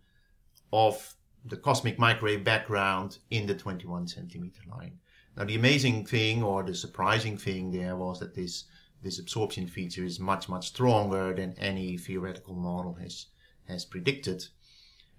[0.74, 5.00] of the cosmic microwave background in the 21 centimeter line.
[5.38, 8.66] Now, the amazing thing or the surprising thing there was that this,
[9.04, 13.28] this absorption feature is much, much stronger than any theoretical model has,
[13.68, 14.46] has predicted.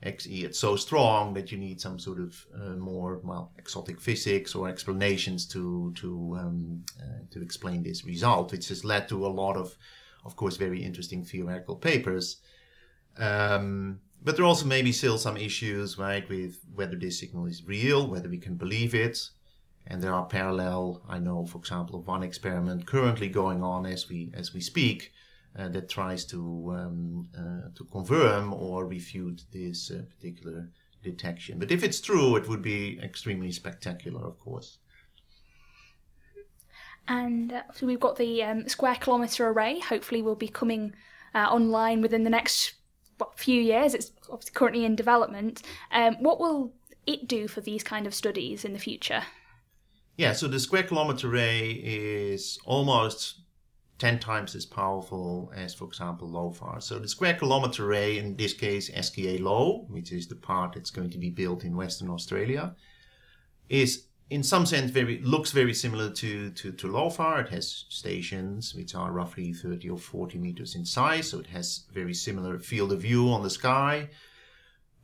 [0.04, 4.54] Actually, it's so strong that you need some sort of uh, more well exotic physics
[4.54, 9.34] or explanations to to um, uh, to explain this result, which has led to a
[9.42, 9.76] lot of
[10.24, 12.36] of course, very interesting theoretical papers.
[13.18, 17.66] Um, but there are also maybe still some issues, right, with whether this signal is
[17.66, 19.30] real, whether we can believe it.
[19.86, 24.30] And there are parallel, I know, for example, one experiment currently going on as we
[24.34, 25.12] as we speak,
[25.56, 30.68] uh, that tries to um, uh, to confirm or refute this uh, particular
[31.02, 31.58] detection.
[31.58, 34.78] But if it's true, it would be extremely spectacular, of course.
[37.08, 39.80] And uh, so we've got the um, square kilometre array.
[39.80, 40.94] Hopefully, will be coming
[41.34, 42.74] uh, online within the next
[43.16, 43.94] what, few years.
[43.94, 45.62] It's obviously currently in development.
[45.90, 46.74] Um, what will
[47.06, 49.22] it do for these kind of studies in the future?
[50.16, 53.40] Yeah, so the square kilometre array is almost
[53.98, 56.80] 10 times as powerful as, for example, LOFAR.
[56.82, 60.90] So the square kilometre array, in this case SKA low, which is the part that's
[60.90, 62.74] going to be built in Western Australia,
[63.68, 67.40] is in some sense very looks very similar to, to, to LOFAR.
[67.40, 71.84] It has stations which are roughly 30 or 40 meters in size, so it has
[71.92, 74.10] very similar field of view on the sky,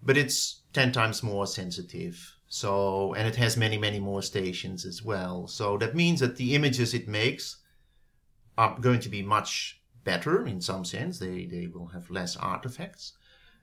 [0.02, 2.36] but it's 10 times more sensitive.
[2.48, 5.46] So, and it has many, many more stations as well.
[5.48, 7.56] So that means that the images it makes
[8.56, 11.18] are going to be much better in some sense.
[11.18, 13.14] They, they will have less artifacts.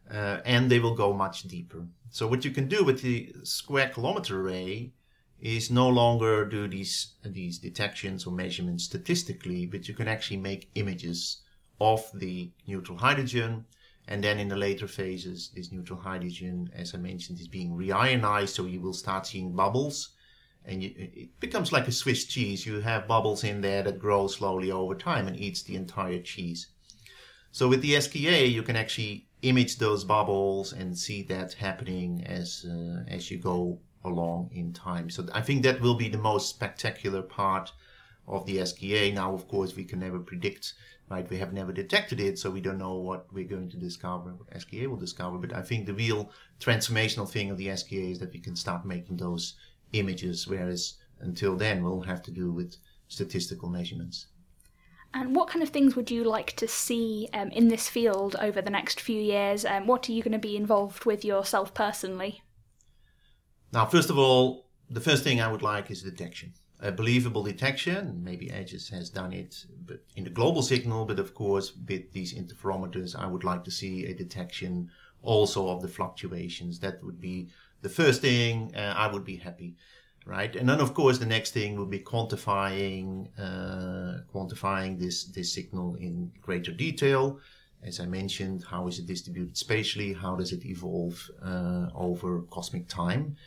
[0.09, 1.85] Uh, and they will go much deeper.
[2.09, 4.91] So what you can do with the square kilometer array
[5.41, 10.69] is no longer do these these detections or measurements statistically, but you can actually make
[10.75, 11.41] images
[11.79, 13.65] of the neutral hydrogen.
[14.07, 18.49] And then in the later phases, this neutral hydrogen, as I mentioned, is being reionized,
[18.49, 20.13] so you will start seeing bubbles.
[20.63, 22.65] And you, it becomes like a Swiss cheese.
[22.65, 26.67] You have bubbles in there that grow slowly over time and eats the entire cheese.
[27.51, 32.65] So with the SKA, you can actually image those bubbles and see that happening as
[32.69, 35.09] uh, as you go along in time.
[35.09, 37.71] So I think that will be the most spectacular part
[38.27, 39.11] of the SKA.
[39.13, 40.73] Now, of course, we can never predict,
[41.09, 41.29] right?
[41.29, 44.61] We have never detected it, so we don't know what we're going to discover, what
[44.61, 45.37] SKA will discover.
[45.37, 48.85] But I think the real transformational thing of the SKA is that we can start
[48.85, 49.55] making those
[49.93, 54.27] images, whereas until then, we'll have to do with statistical measurements.
[55.13, 58.61] And what kind of things would you like to see um, in this field over
[58.61, 59.65] the next few years?
[59.65, 62.41] Um, what are you going to be involved with yourself personally?
[63.71, 66.53] Now, first of all, the first thing I would like is detection.
[66.81, 71.33] A believable detection, maybe EDGES has done it but in the global signal, but of
[71.33, 74.89] course, with these interferometers, I would like to see a detection
[75.21, 76.79] also of the fluctuations.
[76.79, 77.49] That would be
[77.81, 78.73] the first thing.
[78.75, 79.75] Uh, I would be happy,
[80.25, 80.55] right?
[80.55, 85.95] And then, of course, the next thing would be quantifying uh, quantifying this this signal
[85.95, 87.39] in greater detail.
[87.83, 90.13] As I mentioned, how is it distributed spatially?
[90.13, 93.37] How does it evolve uh, over cosmic time?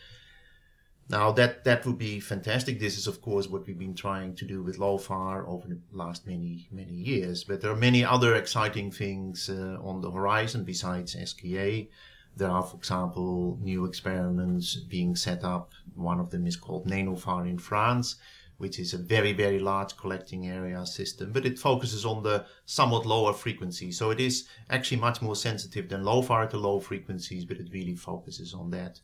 [1.09, 2.81] Now that that would be fantastic.
[2.81, 6.27] This is of course what we've been trying to do with LOFAR over the last
[6.27, 7.45] many many years.
[7.45, 11.89] But there are many other exciting things uh, on the horizon besides SKA.
[12.37, 15.73] There are, for example, new experiments being set up.
[15.95, 18.17] One of them is called NenuFAR in France,
[18.57, 23.07] which is a very, very large collecting area system, but it focuses on the somewhat
[23.07, 23.93] lower frequency.
[23.93, 27.95] So it is actually much more sensitive than LOFAR to low frequencies, but it really
[27.95, 29.01] focuses on that.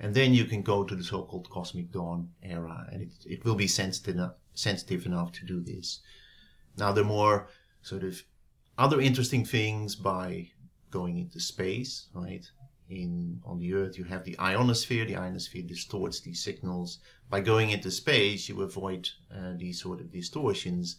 [0.00, 3.56] And then you can go to the so-called cosmic dawn era, and it, it will
[3.56, 6.00] be sensitive enough, sensitive enough to do this.
[6.76, 7.48] Now, are more
[7.82, 8.22] sort of
[8.76, 10.50] other interesting things by
[10.90, 12.48] going into space, right?
[12.90, 17.70] in on the earth you have the ionosphere the ionosphere distorts these signals by going
[17.70, 20.96] into space you avoid uh, these sort of distortions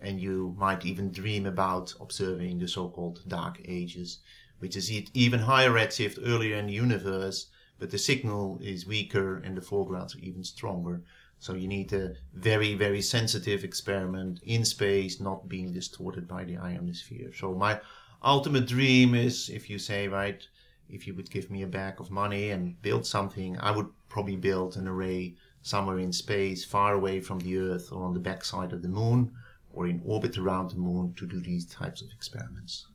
[0.00, 4.20] and you might even dream about observing the so-called dark ages
[4.58, 7.48] which is even higher redshift earlier in the universe
[7.78, 11.02] but the signal is weaker and the foregrounds are even stronger
[11.38, 16.56] so you need a very very sensitive experiment in space not being distorted by the
[16.58, 17.80] ionosphere so my
[18.22, 20.48] ultimate dream is if you say right
[20.88, 24.36] if you would give me a bag of money and build something, I would probably
[24.36, 28.72] build an array somewhere in space, far away from the Earth or on the backside
[28.72, 29.32] of the moon
[29.72, 32.86] or in orbit around the moon to do these types of experiments.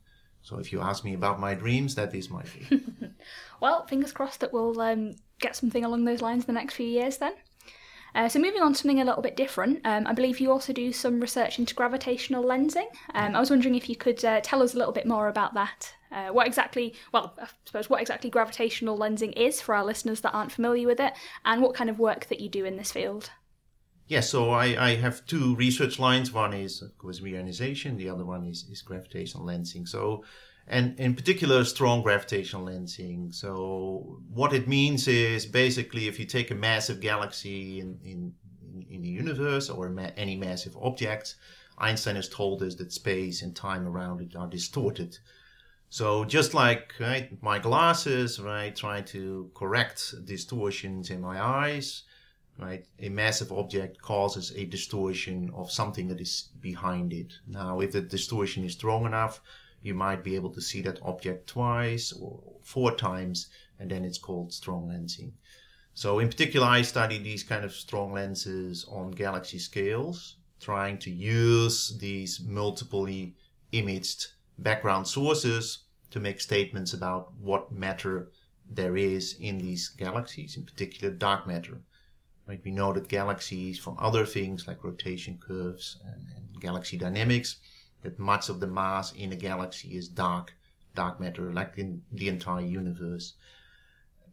[0.44, 3.14] So if you ask me about my dreams, that is my dream.
[3.60, 6.86] well, fingers crossed that we'll um, get something along those lines in the next few
[6.86, 7.32] years then.
[8.14, 10.72] Uh, so moving on to something a little bit different, um, I believe you also
[10.74, 12.86] do some research into gravitational lensing.
[13.14, 15.54] Um, I was wondering if you could uh, tell us a little bit more about
[15.54, 15.92] that.
[16.12, 20.34] Uh, what exactly, well, I suppose what exactly gravitational lensing is for our listeners that
[20.34, 23.30] aren't familiar with it, and what kind of work that you do in this field.
[24.06, 26.32] Yeah, so I, I have two research lines.
[26.32, 27.96] One is, of course, reionization.
[27.96, 29.88] The other one is, is gravitational lensing.
[29.88, 30.24] So
[30.66, 33.34] and in particular strong gravitational lensing.
[33.34, 38.32] So what it means is basically if you take a massive galaxy in, in,
[38.88, 41.36] in the universe or ma- any massive object,
[41.76, 45.18] Einstein has told us that space and time around it are distorted.
[45.90, 52.04] So just like right, my glasses, right, try to correct distortions in my eyes,
[52.58, 57.32] right, a massive object causes a distortion of something that is behind it.
[57.46, 59.40] Now, if the distortion is strong enough,
[59.82, 64.18] you might be able to see that object twice or four times, and then it's
[64.18, 65.32] called strong lensing.
[65.94, 71.10] So in particular, I study these kind of strong lenses on galaxy scales, trying to
[71.10, 73.26] use these multiply
[73.72, 74.26] imaged
[74.58, 78.30] background sources to make statements about what matter
[78.70, 81.80] there is in these galaxies, in particular dark matter.
[82.46, 82.60] Right?
[82.64, 87.56] We know that galaxies from other things like rotation curves and, and galaxy dynamics
[88.02, 90.54] that much of the mass in a galaxy is dark,
[90.94, 93.34] dark matter, like in the entire universe.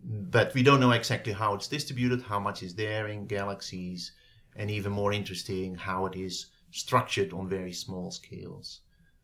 [0.03, 4.11] But we don't know exactly how it's distributed, how much is there in galaxies,
[4.57, 8.81] and even more interesting, how it is structured on very small scales.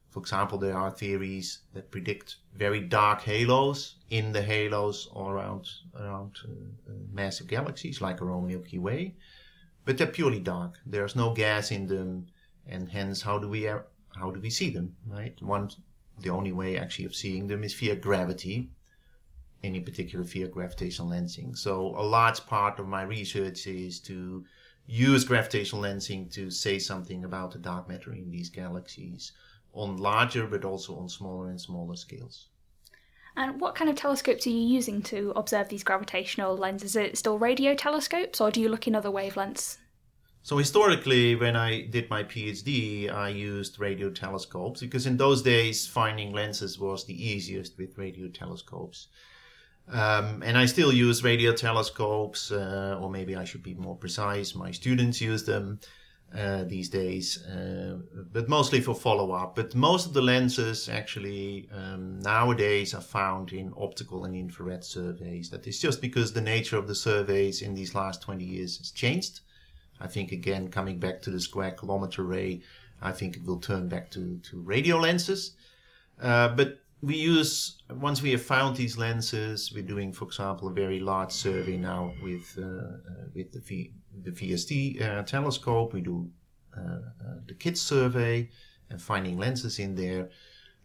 [0.10, 5.68] For example, there are theories that predict very dark halos in the halos all around
[6.00, 9.16] around uh, uh, massive galaxies like our own Milky Way,
[9.86, 10.80] but they're purely dark.
[10.86, 12.28] There's no gas in them,
[12.66, 15.40] and hence, how do we how do we see them, right?
[15.42, 15.70] One,
[16.20, 18.72] the only way actually of seeing them is via gravity,
[19.64, 21.58] any particular via gravitational lensing.
[21.58, 24.46] So a large part of my research is to
[24.86, 29.34] use gravitational lensing to say something about the dark matter in these galaxies
[29.74, 32.48] on larger but also on smaller and smaller scales.
[33.38, 36.96] And what kind of telescopes are you using to observe these gravitational lenses?
[36.96, 39.78] Is it still radio telescopes or do you look in other wavelengths?
[40.42, 45.86] So historically, when I did my PhD, I used radio telescopes because in those days
[45.86, 49.10] finding lenses was the easiest with radio telescopes.
[49.88, 54.56] Um, and I still use radio telescopes, uh, or maybe I should be more precise.
[54.56, 55.80] My students use them
[56.36, 57.98] uh, these days, uh,
[58.34, 59.56] but mostly for follow up.
[59.56, 65.50] But most of the lenses actually um, nowadays are found in optical and infrared surveys.
[65.50, 68.92] That is just because the nature of the surveys in these last 20 years has
[68.92, 69.40] changed.
[70.00, 72.62] I think again coming back to the square kilometer array,
[73.02, 75.54] I think it will turn back to, to radio lenses.
[76.22, 80.74] Uh, but we use once we have found these lenses, we're doing, for example, a
[80.74, 83.94] very large survey now with uh, uh, with the v,
[84.24, 85.94] the VST uh, telescope.
[85.94, 86.30] We do
[86.76, 88.50] uh, uh, the KiDS survey
[88.90, 90.30] and finding lenses in there.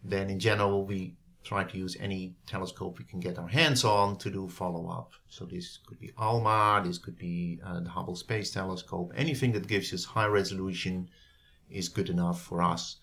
[0.03, 4.17] Then in general, we try to use any telescope we can get our hands on
[4.17, 5.13] to do follow up.
[5.29, 9.13] So this could be ALMA, this could be uh, the Hubble Space Telescope.
[9.17, 11.09] Anything that gives us high resolution
[11.71, 12.97] is good enough for us.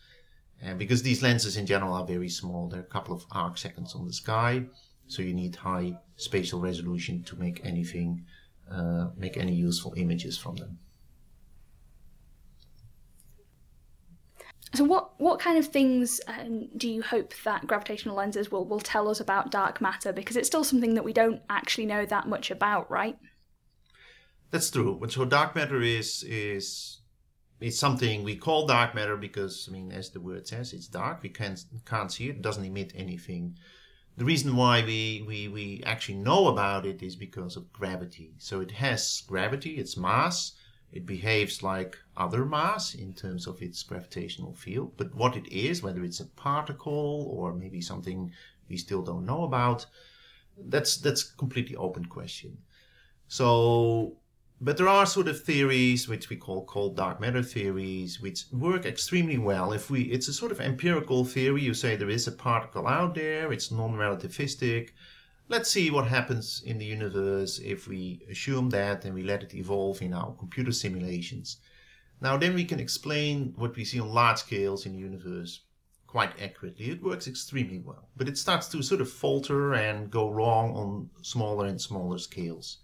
[0.62, 3.96] And because these lenses in general are very small, they're a couple of arc seconds
[3.96, 4.66] on the sky,
[5.08, 8.26] so you need high spatial resolution to make anything
[8.72, 10.80] uh, make any useful images from them.
[14.76, 18.80] So, what what kind of things um, do you hope that gravitational lenses will will
[18.80, 20.14] tell us about dark matter?
[20.14, 23.18] Because it's still something that we don't actually know that much about, right?
[24.52, 25.02] That's true.
[25.10, 27.02] So dark matter is is
[27.60, 31.24] is something we call dark matter because I mean, as the word says, it's dark.
[31.24, 32.38] We can't can't see it.
[32.38, 33.58] It doesn't emit anything.
[34.20, 38.34] The reason why we, we, we actually know about it is because of gravity.
[38.38, 40.52] So it has gravity, its mass,
[40.92, 44.92] it behaves like other mass in terms of its gravitational field.
[44.98, 48.34] But what it is, whether it's a particle or maybe something
[48.68, 49.86] we still don't know about,
[50.58, 52.58] that's that's completely open question.
[53.30, 54.18] So
[54.62, 58.86] but there are sort of theories which we call cold dark matter theories which work
[58.86, 59.72] extremely well.
[59.72, 61.62] If we it's a sort of empirical theory.
[61.62, 63.54] You say there is a particle out there.
[63.54, 64.90] It's non-relativistic.
[65.48, 69.56] Let's see what happens in the universe if we assume that and we let it
[69.56, 71.58] evolve in our computer simulations.
[72.20, 75.62] Now then we can explain what we see on large scales in the universe
[76.06, 76.90] quite accurately.
[76.90, 81.10] It works extremely well but it starts to sort of falter and go wrong on
[81.22, 82.80] smaller and smaller scales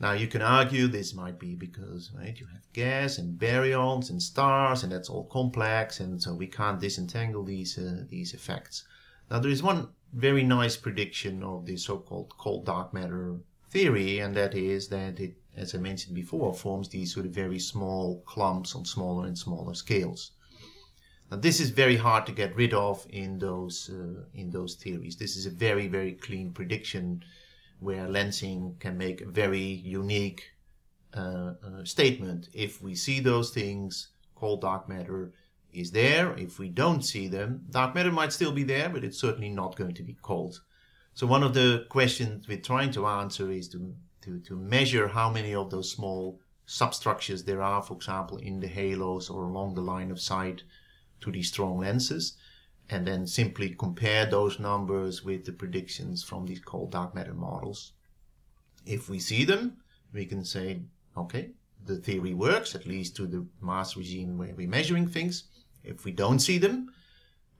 [0.00, 4.22] now you can argue this might be because right you have gas and baryons and
[4.22, 8.84] stars and that's all complex and so we can't disentangle these uh, these effects.
[9.30, 13.36] Now there is one very nice prediction of the so-called cold dark matter
[13.68, 17.58] theory and that is that it as I mentioned before forms these sort of very
[17.58, 20.32] small clumps on smaller and smaller scales.
[21.30, 25.16] Now this is very hard to get rid of in those uh, in those theories.
[25.16, 27.22] This is a very very clean prediction
[27.80, 30.52] where lensing can make a very unique
[31.14, 32.48] uh, uh, statement.
[32.52, 35.32] If we see those things, cold dark matter
[35.72, 36.34] is there.
[36.36, 39.76] If we don't see them, dark matter might still be there, but it's certainly not
[39.76, 40.60] going to be cold.
[41.14, 45.30] So one of the questions we're trying to answer is to, to, to measure how
[45.30, 49.80] many of those small substructures there are, for example, in the halos or along the
[49.80, 50.62] line of sight
[51.20, 52.36] to these strong lenses
[52.90, 57.92] and then simply compare those numbers with the predictions from these cold dark matter models.
[58.84, 59.76] If we see them,
[60.12, 60.82] we can say,
[61.16, 61.50] okay,
[61.84, 65.44] the theory works, at least to the mass regime where we're measuring things.
[65.84, 66.92] If we don't see them,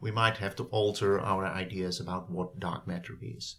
[0.01, 3.57] we might have to alter our ideas about what dark matter is.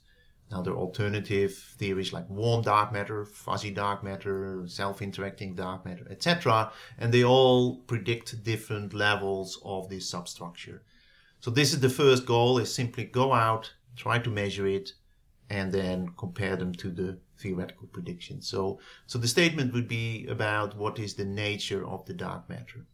[0.52, 5.86] Now, there are alternative theories like warm dark matter, fuzzy dark matter, self interacting dark
[5.86, 10.84] matter, etc., and they all predict different levels of this substructure.
[11.42, 14.94] So this is the first goal is simply go out, try to measure it,
[15.50, 18.48] and then compare them to the theoretical predictions.
[18.48, 22.86] So, so the statement would be about what is the nature of the dark matter.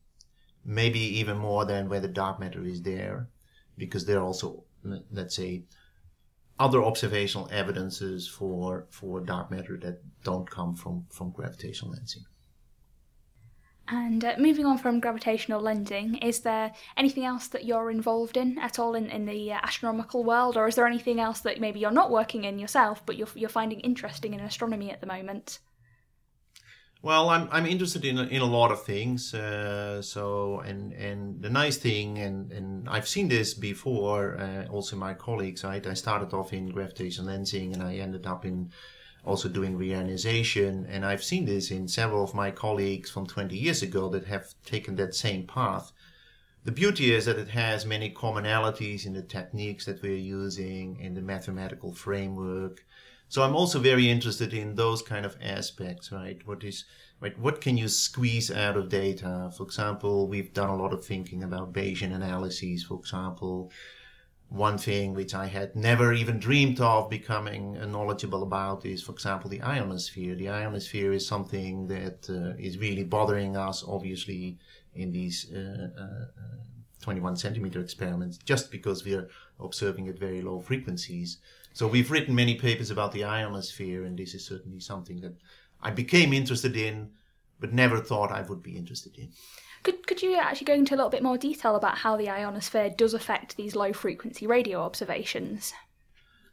[0.65, 3.29] Maybe even more than whether dark matter is there,
[3.77, 4.63] because there are also,
[5.11, 5.65] let's say,
[6.57, 12.25] other observational evidences for, for dark matter that don't come from, from gravitational lensing.
[13.89, 18.59] And uh, moving on from gravitational lensing, is there anything else that you're involved in
[18.59, 21.79] at all in, in the uh, astronomical world, or is there anything else that maybe
[21.79, 25.59] you're not working in yourself, but you're, you're finding interesting in astronomy at the moment?
[27.01, 29.33] Well, I'm I'm interested in in a lot of things.
[29.33, 34.37] Uh, so and and the nice thing, and and I've seen this before.
[34.37, 35.63] Uh, also, my colleagues.
[35.63, 38.71] Right, I started off in gravitational lensing, and I ended up in
[39.27, 40.85] also doing reionization.
[40.89, 44.53] And I've seen this in several of my colleagues from 20 years ago that have
[44.65, 45.91] taken that same path.
[46.63, 51.13] The beauty is that it has many commonalities in the techniques that we're using, in
[51.13, 52.85] the mathematical framework.
[53.29, 56.39] So I'm also very interested in those kind of aspects, right?
[56.45, 56.85] What is,
[57.19, 57.37] right?
[57.37, 59.51] What can you squeeze out of data?
[59.55, 63.71] For example, we've done a lot of thinking about Bayesian analyses, for example,
[64.49, 69.49] one thing which I had never even dreamed of becoming knowledgeable about is, for example,
[69.49, 70.35] the ionosphere.
[70.35, 74.57] The ionosphere is something that uh, is really bothering us, obviously,
[74.95, 76.43] in these uh, uh,
[77.01, 79.27] 21 centimeter experiments, just because we are
[79.59, 81.39] observing at very low frequencies.
[81.73, 85.35] So we've written many papers about the ionosphere, and this is certainly something that
[85.81, 87.11] I became interested in,
[87.59, 89.29] but never thought I would be interested in.
[89.87, 92.89] Could, could you actually go into a little bit more detail about how the ionosphere
[92.89, 95.71] does affect these low frequency radio observations?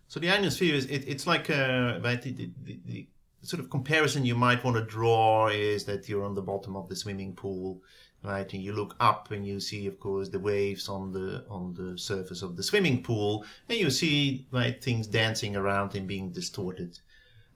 [0.06, 2.30] So the ionosphere is it, it's like uh, right, the,
[2.62, 3.08] the, the,
[3.42, 6.88] sort of comparison you might want to draw is that you're on the bottom of
[6.88, 7.82] the swimming pool,
[8.22, 11.74] right, and you look up and you see, of course, the waves on the on
[11.74, 16.30] the surface of the swimming pool, and you see right things dancing around and being
[16.30, 17.00] distorted.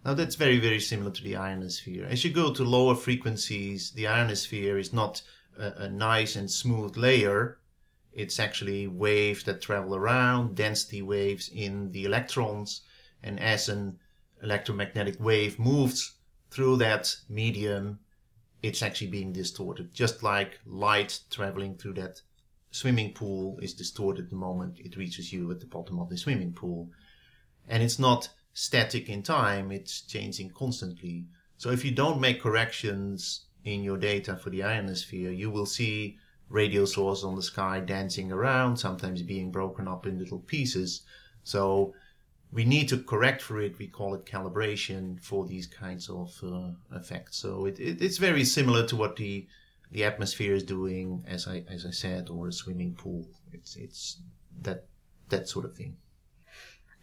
[0.04, 2.04] Now that's very very similar to the ionosphere.
[2.04, 5.22] As you go to lower frequencies, the ionosphere is not
[5.58, 7.58] a, nice and smooth layer.
[8.12, 12.82] It's actually waves that travel around, density waves in the electrons.
[13.22, 13.98] And as an
[14.42, 16.14] electromagnetic wave moves
[16.50, 17.98] through that medium,
[18.62, 19.92] it's actually being distorted.
[19.92, 22.20] Just like light traveling through that
[22.70, 26.52] swimming pool is distorted the moment it reaches you at the bottom of the swimming
[26.52, 26.90] pool.
[27.68, 31.26] And it's not static in time, it's changing constantly.
[31.56, 36.18] So if you don't make corrections in your data for the ionosphere, you will see
[36.48, 41.02] radio sources on the sky dancing around, sometimes being broken up in little pieces.
[41.44, 41.94] So
[42.52, 43.78] we need to correct for it.
[43.78, 47.36] We call it calibration for these kinds of uh, effects.
[47.36, 49.46] So it, it, it's very similar to what the
[49.90, 53.26] the atmosphere is doing, as I as I said, or a swimming pool.
[53.52, 54.20] It's it's
[54.62, 54.84] that
[55.28, 55.96] that sort of thing.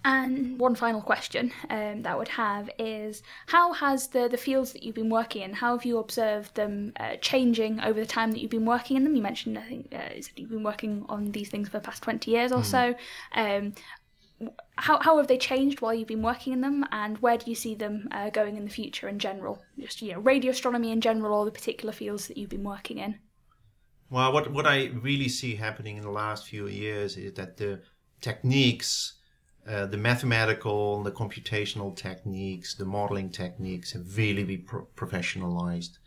[0.05, 4.71] And one final question um, that I would have is how has the, the fields
[4.73, 8.31] that you've been working in, how have you observed them uh, changing over the time
[8.31, 9.15] that you've been working in them?
[9.15, 12.29] You mentioned, I think, uh, you've been working on these things for the past 20
[12.29, 12.65] years or mm.
[12.65, 12.95] so.
[13.33, 13.73] Um,
[14.77, 17.55] how, how have they changed while you've been working in them and where do you
[17.55, 20.99] see them uh, going in the future in general just you know radio astronomy in
[20.99, 23.17] general or the particular fields that you've been working in
[24.09, 27.79] well what what i really see happening in the last few years is that the
[28.19, 29.13] techniques
[29.67, 35.97] uh, the mathematical and the computational techniques the modeling techniques have really been pro- professionalized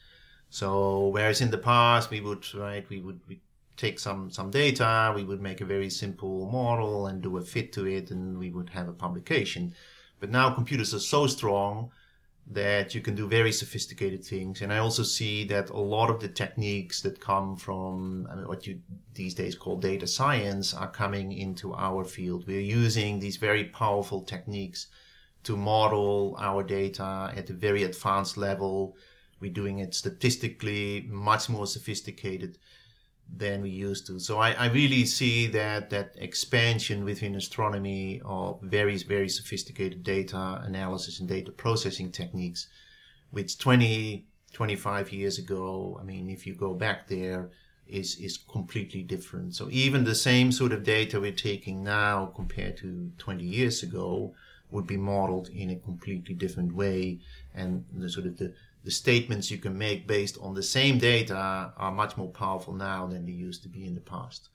[0.51, 3.41] so whereas in the past we would right we would we
[3.79, 7.73] take some some data, we would make a very simple model and do a fit
[7.73, 9.75] to it, and we would have a publication.
[10.21, 11.91] But now computers are so strong
[12.51, 14.63] that you can do very sophisticated things.
[14.63, 18.49] And I also see that a lot of the techniques that come from I mean,
[18.49, 18.81] what you
[19.15, 22.47] these days call data science are coming into our field.
[22.47, 24.87] We're using these very powerful techniques
[25.45, 28.97] to model our data at a very advanced level.
[29.41, 32.59] We're doing it statistically much more sophisticated
[33.37, 34.19] than we used to.
[34.19, 40.61] So I, I really see that that expansion within astronomy of very very sophisticated data
[40.65, 42.69] analysis and data processing techniques,
[43.31, 47.51] which 20 25 years ago, I mean, if you go back there,
[47.87, 49.55] is is completely different.
[49.55, 54.35] So even the same sort of data we're taking now compared to 20 years ago
[54.71, 57.21] would be modeled in a completely different way,
[57.55, 58.53] and the sort of the
[58.89, 61.37] the statements you can make based on the same data
[61.77, 64.49] are much more powerful now than they used to be in the past.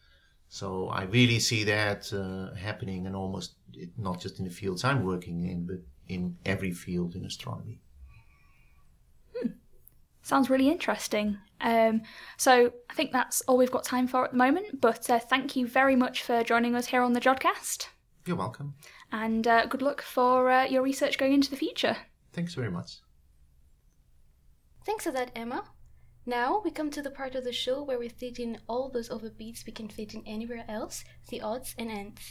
[0.49, 3.53] So I really see that uh, happening and almost
[3.95, 7.79] not just in the fields I'm working in, but in every field in astronomy.
[9.35, 9.49] Hmm.
[10.23, 11.37] Sounds really interesting.
[11.61, 12.01] Um,
[12.37, 14.81] so I think that's all we've got time for at the moment.
[14.81, 17.85] But uh, thank you very much for joining us here on the Jodcast.
[18.25, 18.73] You're welcome.
[19.11, 21.97] And uh, good luck for uh, your research going into the future.
[22.31, 22.93] Thanks very much.
[24.85, 25.63] Thanks for that, Emma.
[26.25, 29.09] Now we come to the part of the show where we fit in all those
[29.09, 32.21] overbeats we can fit in anywhere else, the odds and ends.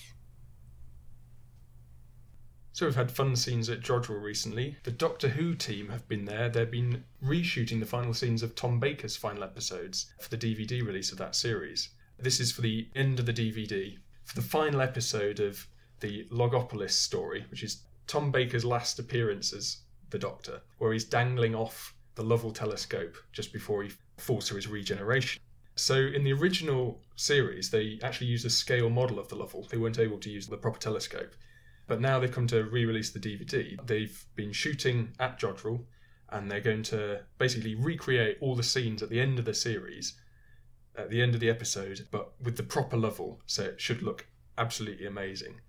[2.75, 4.79] So we've had fun scenes at Jodrell recently.
[4.85, 6.49] The Doctor Who team have been there.
[6.49, 11.13] They've been reshooting the final scenes of Tom Baker's final episodes for the DVD release
[11.13, 11.91] of that series.
[12.19, 13.99] This is for the end of the DVD.
[14.25, 15.67] For the final episode of
[16.01, 19.79] the Logopolis story, which is Tom Baker's last appearance as
[20.09, 24.69] the Doctor, where he's dangling off the Lovell telescope just before he falls to his
[24.69, 25.41] regeneration.
[25.75, 29.67] So in the original series, they actually used a scale model of the Lovell.
[29.71, 31.35] They weren't able to use the proper telescope.
[31.87, 33.79] But now they've come to re-release the DVD.
[33.87, 35.85] They've been shooting at Jodrell,
[36.31, 40.15] and they're going to basically recreate all the scenes at the end of the series,
[40.97, 43.41] at the end of the episode, but with the proper Lovell.
[43.47, 44.27] So it should look
[44.59, 45.61] absolutely amazing.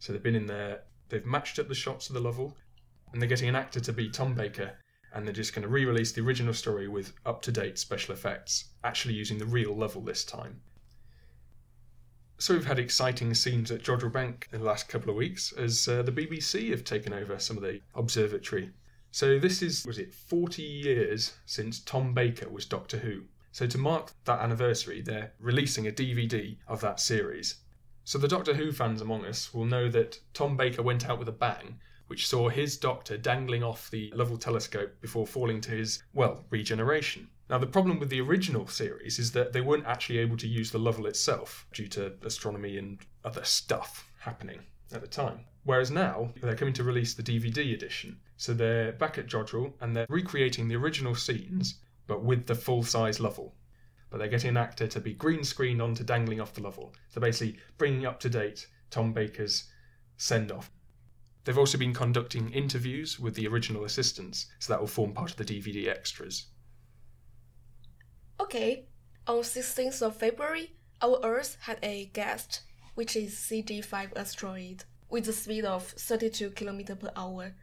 [0.00, 0.82] So they've been in there.
[1.08, 2.56] They've matched up the shots of the Lovell,
[3.12, 4.72] and they're getting an actor to be Tom Baker
[5.14, 8.12] and they're just going to re release the original story with up to date special
[8.12, 10.60] effects, actually using the real Lovell this time.
[12.38, 15.86] So we've had exciting scenes at Jodrell Bank in the last couple of weeks as
[15.86, 18.70] uh, the BBC have taken over some of the observatory.
[19.12, 23.22] So this is, was it 40 years since Tom Baker was Doctor Who.
[23.52, 27.58] So to mark that anniversary, they're releasing a DVD of that series.
[28.02, 31.28] So the Doctor Who fans among us will know that Tom Baker went out with
[31.28, 36.02] a bang which saw his doctor dangling off the Lovell telescope before falling to his,
[36.12, 37.28] well, regeneration.
[37.50, 40.70] Now, the problem with the original series is that they weren't actually able to use
[40.70, 44.60] the Lovell itself due to astronomy and other stuff happening
[44.92, 45.40] at the time.
[45.64, 48.18] Whereas now, they're coming to release the DVD edition.
[48.36, 52.82] So they're back at Jodrell and they're recreating the original scenes, but with the full
[52.82, 53.54] size Lovell.
[54.10, 56.94] But they're getting an actor to be green screened onto dangling off the Lovell.
[57.08, 59.64] So basically, bringing up to date Tom Baker's
[60.16, 60.70] send off.
[61.44, 65.36] They've also been conducting interviews with the original assistants, so that will form part of
[65.36, 66.46] the DVD extras.
[68.40, 68.86] Okay,
[69.26, 70.72] on 16th of February,
[71.02, 72.62] our Earth had a guest,
[72.94, 77.54] which is CG5 asteroid, with a speed of 32 km per hour.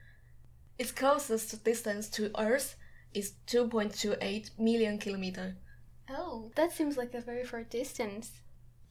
[0.78, 2.76] Its closest distance to Earth
[3.14, 5.58] is 2.28 million kilometer.
[6.10, 8.32] Oh, that seems like a very far distance.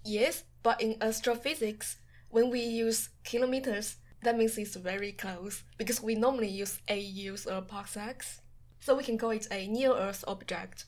[0.05, 6.15] Yes, but in astrophysics, when we use kilometers, that means it's very close because we
[6.15, 8.41] normally use AUs or parsecs.
[8.81, 10.85] So we can call it a near Earth object.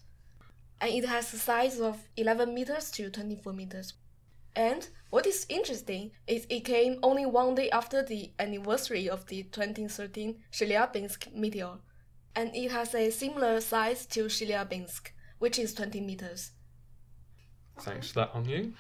[0.81, 3.95] And it has a size of 11 meters to 24 meters.
[4.55, 9.45] And what is interesting is it came only one day after the anniversary of the
[9.45, 11.79] 2013 Chelyabinsk meteor,
[12.35, 16.53] and it has a similar size to Chelyabinsk, which is 20 meters.
[17.81, 18.75] Thanks for that on.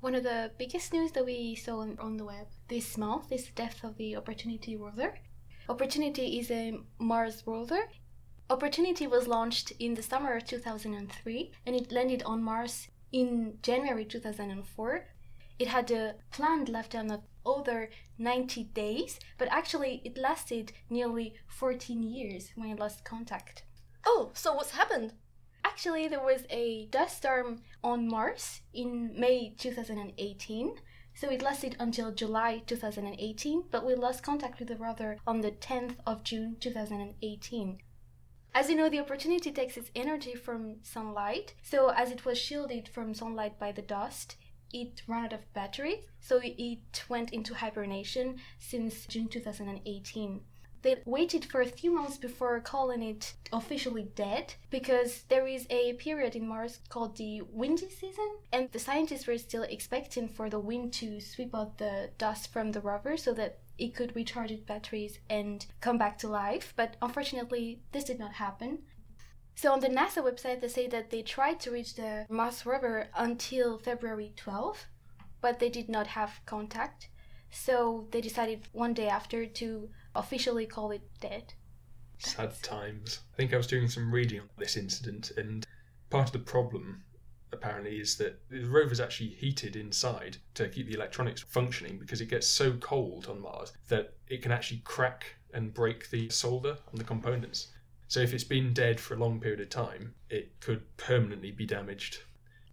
[0.00, 3.44] One of the biggest news that we saw on, on the web this month is
[3.44, 5.12] the death of the Opportunity rover.
[5.68, 7.82] Opportunity is a Mars rover.
[8.48, 14.06] Opportunity was launched in the summer of 2003 and it landed on Mars in January
[14.06, 15.06] 2004.
[15.58, 22.02] It had a planned lifetime of over 90 days, but actually it lasted nearly 14
[22.02, 23.64] years when it lost contact.
[24.06, 25.12] Oh, so what's happened?
[25.62, 30.76] Actually, there was a dust storm on Mars in May 2018.
[31.14, 35.52] So it lasted until July 2018, but we lost contact with the rover on the
[35.52, 37.78] 10th of June 2018.
[38.54, 41.54] As you know, the opportunity takes its energy from sunlight.
[41.62, 44.36] So as it was shielded from sunlight by the dust,
[44.72, 46.02] it ran out of battery.
[46.20, 50.40] So it went into hibernation since June 2018.
[50.82, 55.92] They waited for a few months before calling it officially dead because there is a
[55.94, 60.58] period in Mars called the windy season, and the scientists were still expecting for the
[60.58, 64.64] wind to sweep out the dust from the rover so that it could recharge its
[64.64, 66.72] batteries and come back to life.
[66.76, 68.80] But unfortunately, this did not happen.
[69.54, 73.08] So on the NASA website, they say that they tried to reach the Mars rover
[73.14, 74.86] until February 12,
[75.40, 77.08] but they did not have contact.
[77.52, 81.54] So they decided one day after to officially call it dead.
[82.18, 83.20] Sad times.
[83.32, 85.66] I think I was doing some reading on this incident, and
[86.10, 87.04] part of the problem
[87.52, 92.30] apparently is that the rover's actually heated inside to keep the electronics functioning because it
[92.30, 96.96] gets so cold on Mars that it can actually crack and break the solder on
[96.96, 97.68] the components.
[98.08, 101.66] So if it's been dead for a long period of time, it could permanently be
[101.66, 102.20] damaged.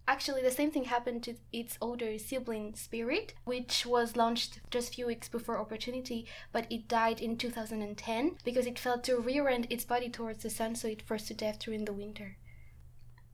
[0.10, 4.94] Actually, the same thing happened to its older sibling Spirit, which was launched just a
[4.94, 9.86] few weeks before Opportunity, but it died in 2010 because it failed to reorient its
[9.86, 12.38] body towards the sun, so it froze to death during the winter.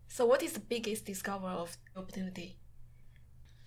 [0.10, 2.58] So what is the biggest discovery of Opportunity?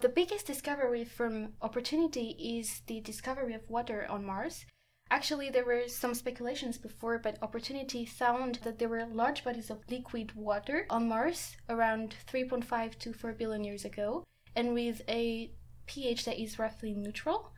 [0.01, 4.67] The biggest discovery from Opportunity is the discovery of water on Mars.
[5.11, 9.89] Actually, there were some speculations before, but Opportunity found that there were large bodies of
[9.91, 15.51] liquid water on Mars around 3.5 to 4 billion years ago, and with a
[15.87, 17.53] pH that is roughly neutral.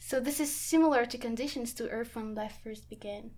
[0.00, 3.30] So, this is similar to conditions to Earth when life first began.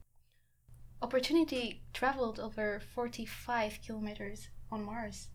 [1.03, 5.29] Opportunity traveled over 45 kilometers on Mars.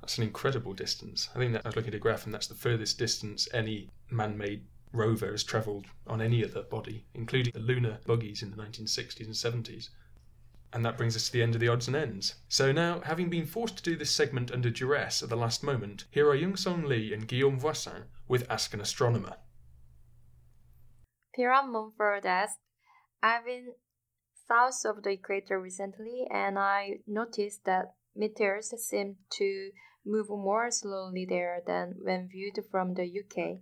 [0.00, 1.28] That's an incredible distance.
[1.34, 3.90] I think that I was looking at a graph, and that's the furthest distance any
[4.10, 4.64] man made
[4.94, 9.34] rover has travelled on any other body, including the lunar buggies in the 1960s and
[9.34, 9.88] 70s.
[10.72, 12.34] And that brings us to the end of the odds and ends.
[12.48, 16.04] So now, having been forced to do this segment under duress at the last moment,
[16.10, 19.36] here are Young Song Lee and Guillaume Voisin with Ask an Astronomer.
[21.34, 22.58] Pierre Montfort asked,
[23.22, 23.74] I've been
[24.48, 29.70] south of the equator recently and I noticed that meteors seem to
[30.04, 33.60] move more slowly there than when viewed from the UK.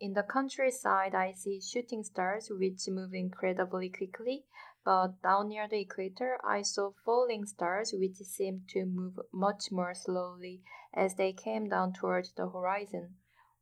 [0.00, 4.44] In the countryside, I see shooting stars which move incredibly quickly,
[4.84, 9.94] but down near the equator, I saw falling stars which seemed to move much more
[9.94, 13.16] slowly as they came down towards the horizon.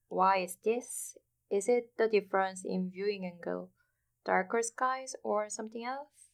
[0.08, 1.16] Why is this?
[1.50, 3.70] Is it the difference in viewing angle,
[4.24, 6.30] darker skies, or something else?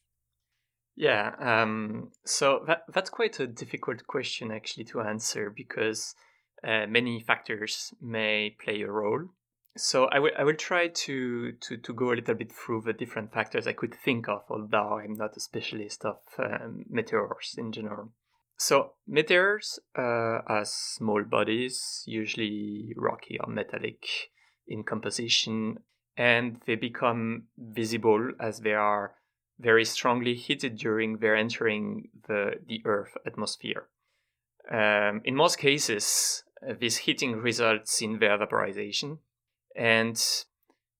[0.95, 6.15] Yeah, um, so that, that's quite a difficult question actually to answer because
[6.63, 9.29] uh, many factors may play a role.
[9.77, 12.93] So I will I will try to, to to go a little bit through the
[12.93, 17.71] different factors I could think of, although I'm not a specialist of um, meteors in
[17.71, 18.11] general.
[18.57, 24.05] So meteors uh, are small bodies, usually rocky or metallic
[24.67, 25.79] in composition,
[26.17, 29.15] and they become visible as they are
[29.59, 33.87] very strongly heated during their entering the the Earth atmosphere.
[34.69, 39.19] Um, in most cases, uh, this heating results in their vaporization,
[39.79, 40.21] and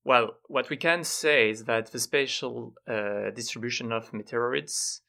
[0.05, 5.01] well, what we can say is that the spatial uh, distribution of meteoroids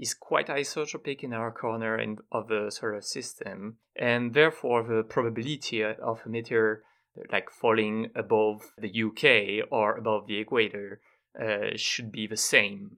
[0.00, 5.84] is quite isotropic in our corner in, of the solar system, and therefore the probability
[5.84, 6.82] of a meteor
[7.30, 11.00] like falling above the UK or above the equator
[11.38, 12.96] uh, should be the same.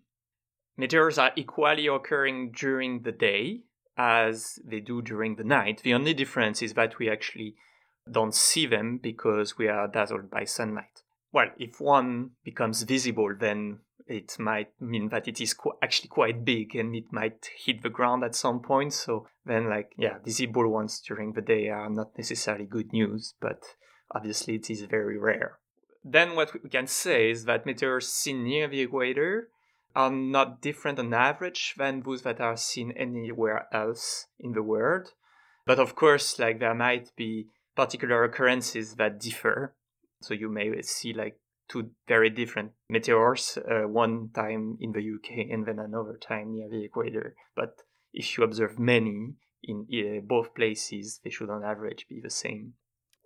[0.76, 3.62] Meteors are equally occurring during the day
[3.96, 5.80] as they do during the night.
[5.82, 7.56] The only difference is that we actually
[8.10, 11.02] don't see them because we are dazzled by sunlight.
[11.32, 16.44] Well, if one becomes visible, then it might mean that it is qu- actually quite
[16.44, 18.92] big and it might hit the ground at some point.
[18.92, 23.62] So then, like, yeah, visible ones during the day are not necessarily good news, but
[24.10, 25.58] obviously it is very rare.
[26.02, 29.48] Then, what we can say is that meteors seen near the equator
[29.94, 35.12] are not different on average than those that are seen anywhere else in the world.
[35.66, 37.48] But of course, like, there might be
[37.80, 39.74] particular occurrences that differ.
[40.20, 45.50] So you may see like two very different meteors, uh, one time in the UK
[45.50, 47.34] and then another time near the equator.
[47.56, 47.76] But
[48.12, 52.74] if you observe many in uh, both places, they should on average be the same.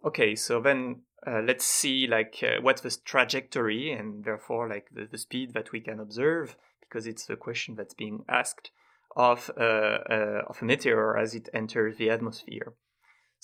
[0.05, 5.09] Okay, so then uh, let's see like uh, what's the trajectory and therefore like the,
[5.11, 8.71] the speed that we can observe because it's the question that's being asked
[9.17, 12.75] of uh, uh, of a meteor as it enters the atmosphere.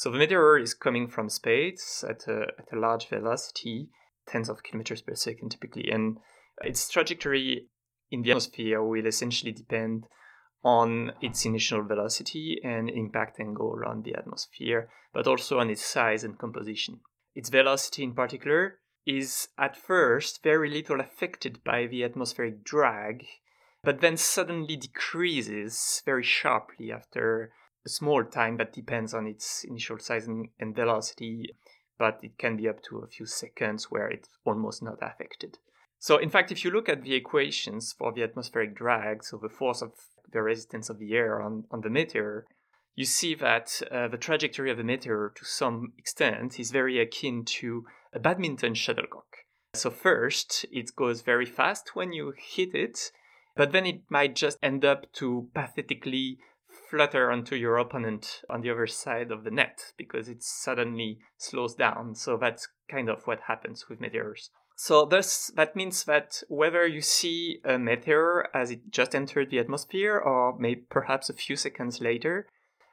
[0.00, 3.90] So the meteor is coming from space at a, at a large velocity,
[4.26, 6.16] tens of kilometers per second typically, and
[6.62, 7.66] its trajectory
[8.10, 10.06] in the atmosphere will essentially depend
[10.64, 16.24] on its initial velocity and impact angle on the atmosphere, but also on its size
[16.24, 17.00] and composition.
[17.34, 23.26] Its velocity in particular is at first very little affected by the atmospheric drag,
[23.84, 27.52] but then suddenly decreases very sharply after
[27.88, 31.54] small time that depends on its initial size and, and velocity,
[31.98, 35.58] but it can be up to a few seconds where it's almost not affected.
[35.98, 39.50] So, in fact, if you look at the equations for the atmospheric drag, so the
[39.50, 39.92] force of
[40.32, 42.46] the resistance of the air on, on the meteor,
[42.94, 47.44] you see that uh, the trajectory of the meteor to some extent is very akin
[47.44, 49.44] to a badminton shuttlecock.
[49.74, 53.12] So, first, it goes very fast when you hit it,
[53.54, 56.38] but then it might just end up to pathetically
[56.90, 61.74] flutter onto your opponent on the other side of the net because it suddenly slows
[61.74, 62.14] down.
[62.14, 64.50] So, that's kind of what happens with meteors.
[64.82, 69.58] So thus, that means that whether you see a meteor as it just entered the
[69.58, 72.46] atmosphere or maybe perhaps a few seconds later,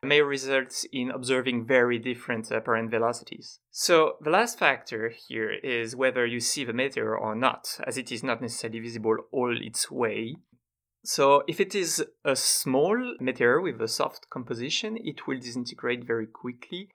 [0.03, 3.59] may result in observing very different apparent velocities.
[3.71, 8.11] So the last factor here is whether you see the meteor or not, as it
[8.11, 10.35] is not necessarily visible all its way.
[11.07, 16.27] So if it is a small meteor with a soft composition, it will disintegrate very
[16.27, 16.89] quickly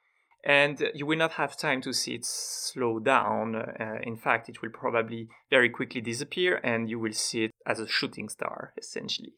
[0.44, 3.56] and you will not have time to see it slow down.
[3.56, 7.80] Uh, in fact, it will probably very quickly disappear and you will see it as
[7.80, 9.32] a shooting star, essentially.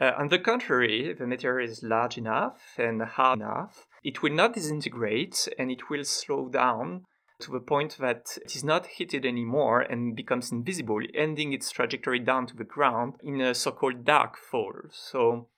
[0.00, 4.32] Uh, on the contrary, if the meteor is large enough and hard enough, it will
[4.32, 7.06] not disintegrate and it will slow down
[7.40, 12.18] to the point that it is not heated anymore and becomes invisible, ending its trajectory
[12.18, 14.74] down to the ground in a so called dark fall.
[14.90, 15.48] So,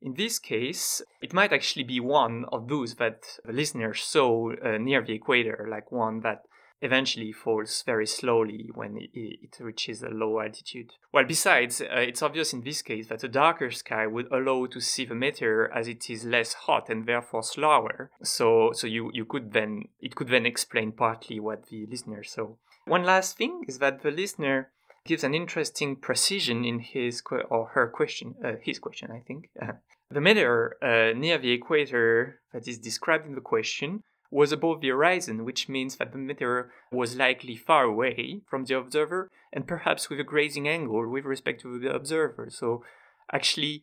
[0.00, 4.78] in this case, it might actually be one of those that the listener saw uh,
[4.78, 6.42] near the equator, like one that
[6.80, 10.92] eventually falls very slowly when it, it reaches a low altitude.
[11.12, 14.80] Well, besides, uh, it's obvious in this case that a darker sky would allow to
[14.80, 18.10] see the meteor as it is less hot and therefore slower.
[18.22, 22.54] So, so you, you could then it could then explain partly what the listener saw.
[22.86, 24.70] One last thing is that the listener
[25.04, 29.50] gives an interesting precision in his que- or her question, uh, his question, I think.
[29.60, 29.72] Uh,
[30.10, 34.88] the meteor uh, near the equator that is described in the question was above the
[34.88, 40.10] horizon, which means that the meteor was likely far away from the observer and perhaps
[40.10, 42.48] with a grazing angle with respect to the observer.
[42.50, 42.84] So,
[43.32, 43.82] actually,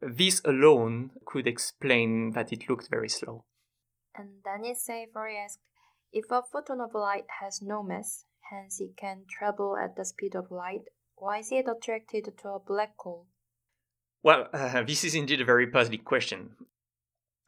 [0.00, 3.44] this alone could explain that it looked very slow.
[4.14, 5.60] And Dennis Savory asked
[6.12, 10.34] if a photon of light has no mass, hence it can travel at the speed
[10.34, 10.82] of light,
[11.16, 13.26] why is it attracted to a black hole?
[14.22, 16.56] Well, uh, this is indeed a very puzzling question.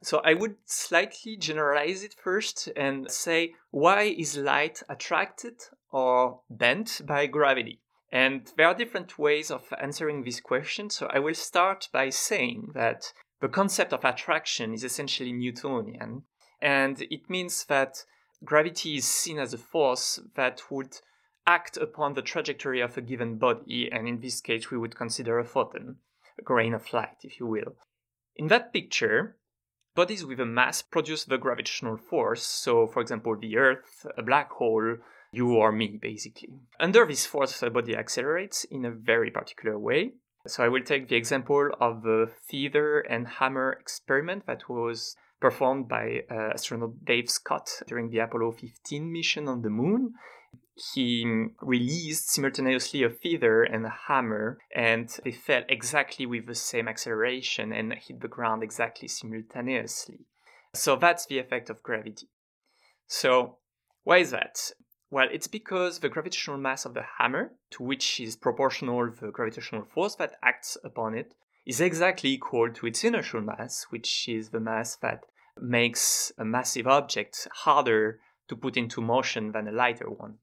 [0.02, 7.02] So I would slightly generalize it first and say why is light attracted or bent
[7.06, 7.80] by gravity?
[8.10, 10.90] And there are different ways of answering this question.
[10.90, 16.24] So I will start by saying that the concept of attraction is essentially Newtonian.
[16.60, 18.04] And it means that
[18.44, 20.98] gravity is seen as a force that would
[21.46, 23.88] act upon the trajectory of a given body.
[23.90, 25.96] And in this case, we would consider a photon,
[26.38, 27.76] a grain of light, if you will.
[28.36, 29.36] In that picture,
[29.94, 32.42] bodies with a mass produce the gravitational force.
[32.42, 34.96] So, for example, the Earth, a black hole,
[35.32, 36.50] you or me, basically.
[36.80, 40.12] Under this force, the body accelerates in a very particular way.
[40.46, 45.88] So, I will take the example of the feather and hammer experiment that was performed
[45.88, 50.14] by uh, astronaut Dave Scott during the Apollo 15 mission on the moon.
[50.94, 56.88] He released simultaneously a feather and a hammer, and they fell exactly with the same
[56.88, 60.26] acceleration and hit the ground exactly simultaneously.
[60.74, 62.28] So that's the effect of gravity.
[63.06, 63.58] So,
[64.04, 64.72] why is that?
[65.10, 69.84] Well, it's because the gravitational mass of the hammer, to which is proportional the gravitational
[69.84, 71.34] force that acts upon it,
[71.66, 75.26] is exactly equal to its inertial mass, which is the mass that
[75.60, 80.38] makes a massive object harder to put into motion than a lighter one.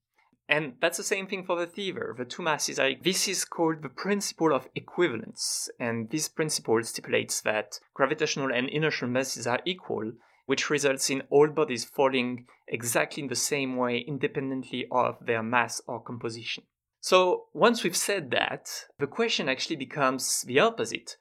[0.50, 2.16] And that's the same thing for the feather.
[2.18, 2.90] The two masses are.
[3.04, 5.70] This is called the principle of equivalence.
[5.80, 10.12] And this principle stipulates that gravitational and inertial masses are equal,
[10.48, 15.82] which results in all bodies falling exactly in the same way independently of their mass
[15.86, 16.64] or composition.
[17.00, 21.16] So once we've said that, the question actually becomes the opposite.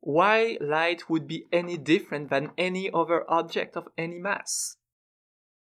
[0.00, 4.78] Why light would be any different than any other object of any mass?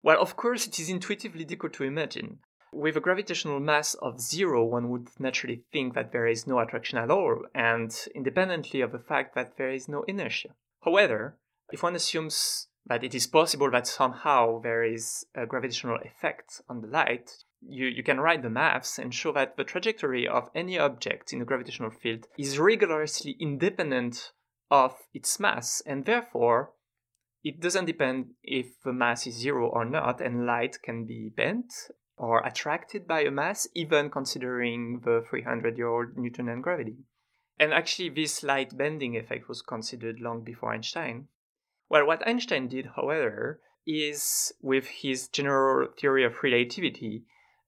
[0.01, 2.39] Well, of course, it is intuitively difficult to imagine.
[2.73, 6.97] With a gravitational mass of zero, one would naturally think that there is no attraction
[6.97, 10.55] at all, and independently of the fact that there is no inertia.
[10.81, 11.37] However,
[11.71, 16.81] if one assumes that it is possible that somehow there is a gravitational effect on
[16.81, 20.79] the light, you, you can write the maths and show that the trajectory of any
[20.79, 24.31] object in a gravitational field is rigorously independent
[24.71, 26.71] of its mass, and therefore
[27.43, 31.73] it doesn't depend if the mass is zero or not, and light can be bent
[32.21, 36.97] or attracted by a mass, even considering the 300 year old Newtonian gravity.
[37.59, 41.29] And actually, this light bending effect was considered long before Einstein.
[41.89, 47.23] Well, what Einstein did, however, is with his general theory of relativity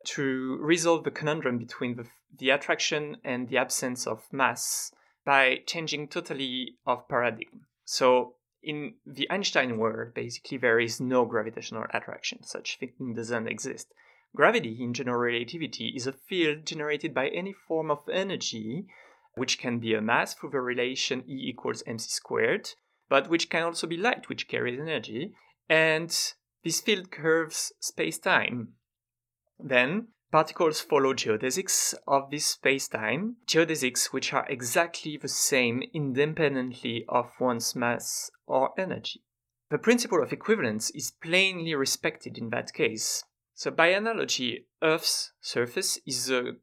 [0.05, 2.05] to resolve the conundrum between the,
[2.37, 4.91] the attraction and the absence of mass
[5.25, 7.65] by changing totally of paradigm.
[7.85, 12.43] So in the Einstein world, basically there is no gravitational attraction.
[12.43, 13.91] Such thing doesn't exist.
[14.35, 18.87] Gravity in general relativity is a field generated by any form of energy,
[19.35, 22.69] which can be a mass through the relation E equals mc squared,
[23.09, 25.33] but which can also be light, which carries energy.
[25.69, 26.09] And
[26.63, 28.69] this field curves space-time.
[29.59, 37.29] Then particles follow geodesics of this space-time, geodesics which are exactly the same independently of
[37.39, 39.21] one's mass or energy.
[39.69, 43.23] The principle of equivalence is plainly respected in that case,
[43.53, 46.53] so by analogy, Earth's surface is a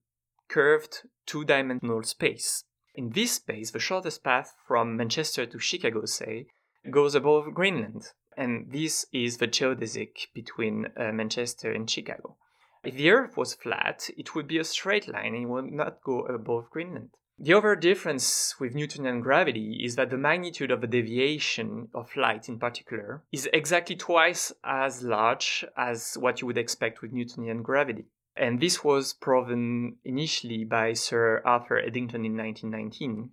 [0.49, 2.65] curved two-dimensional space.
[2.95, 6.47] In this space, the shortest path from Manchester to Chicago, say,
[6.91, 12.37] goes above Greenland, and this is the geodesic between uh, Manchester and Chicago.
[12.83, 16.03] If the Earth was flat, it would be a straight line and it would not
[16.03, 17.11] go above Greenland.
[17.43, 22.51] The other difference with Newtonian gravity is that the magnitude of the deviation of light
[22.51, 28.05] in particular is exactly twice as large as what you would expect with Newtonian gravity.
[28.37, 33.31] And this was proven initially by Sir Arthur Eddington in 1919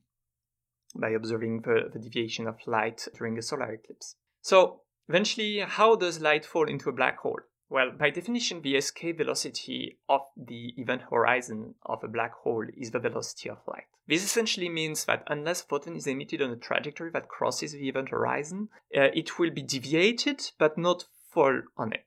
[0.96, 4.16] by observing the, the deviation of light during a solar eclipse.
[4.42, 7.42] So, eventually, how does light fall into a black hole?
[7.70, 12.92] Well, by definition, the escape velocity of the event horizon of a black hole is
[12.92, 13.88] the velocity of light.
[14.08, 17.90] This essentially means that unless a photon is emitted on a trajectory that crosses the
[17.90, 22.06] event horizon, uh, it will be deviated but not fall on it.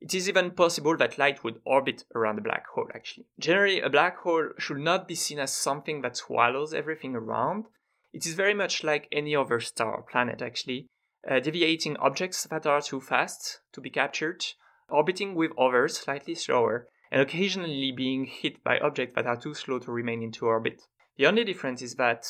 [0.00, 3.26] It is even possible that light would orbit around a black hole, actually.
[3.40, 7.64] Generally, a black hole should not be seen as something that swallows everything around.
[8.12, 10.86] It is very much like any other star or planet, actually,
[11.28, 14.44] uh, deviating objects that are too fast to be captured
[14.88, 19.78] orbiting with others slightly slower, and occasionally being hit by objects that are too slow
[19.78, 20.82] to remain into orbit.
[21.16, 22.26] The only difference is that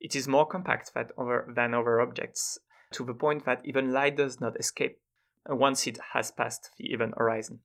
[0.00, 2.58] it is more compact than other, than other objects,
[2.92, 5.00] to the point that even light does not escape
[5.48, 7.60] once it has passed the event horizon.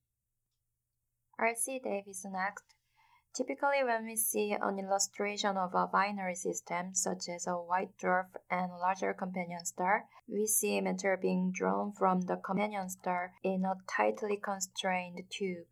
[1.37, 1.79] R.C.
[1.83, 2.63] Davis next.
[3.35, 8.27] Typically, when we see an illustration of a binary system, such as a white dwarf
[8.51, 13.73] and larger companion star, we see matter being drawn from the companion star in a
[13.89, 15.65] tightly constrained tube.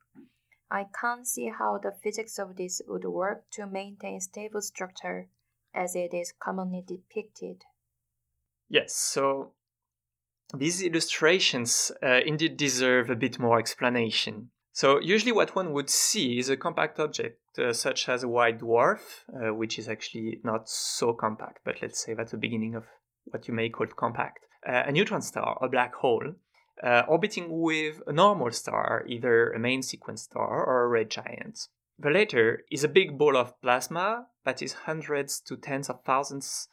[0.72, 5.28] I can't see how the physics of this would work to maintain stable structure,
[5.72, 7.66] as it is commonly depicted.
[8.70, 9.52] Yes, so
[10.58, 14.50] these illustrations uh, indeed deserve a bit more explanation.
[14.74, 18.60] So usually what one would see is a compact object uh, such as a white
[18.60, 19.00] dwarf,
[19.34, 22.86] uh, which is actually not so compact, but let's say that's the beginning of
[23.26, 24.40] what you may call compact.
[24.68, 26.34] Uh, a neutron star, a black hole,
[26.84, 31.68] uh, orbiting with a normal star, either a main sequence star or a red giant.
[32.00, 36.68] The latter is a big ball of plasma that is hundreds to tens of thousands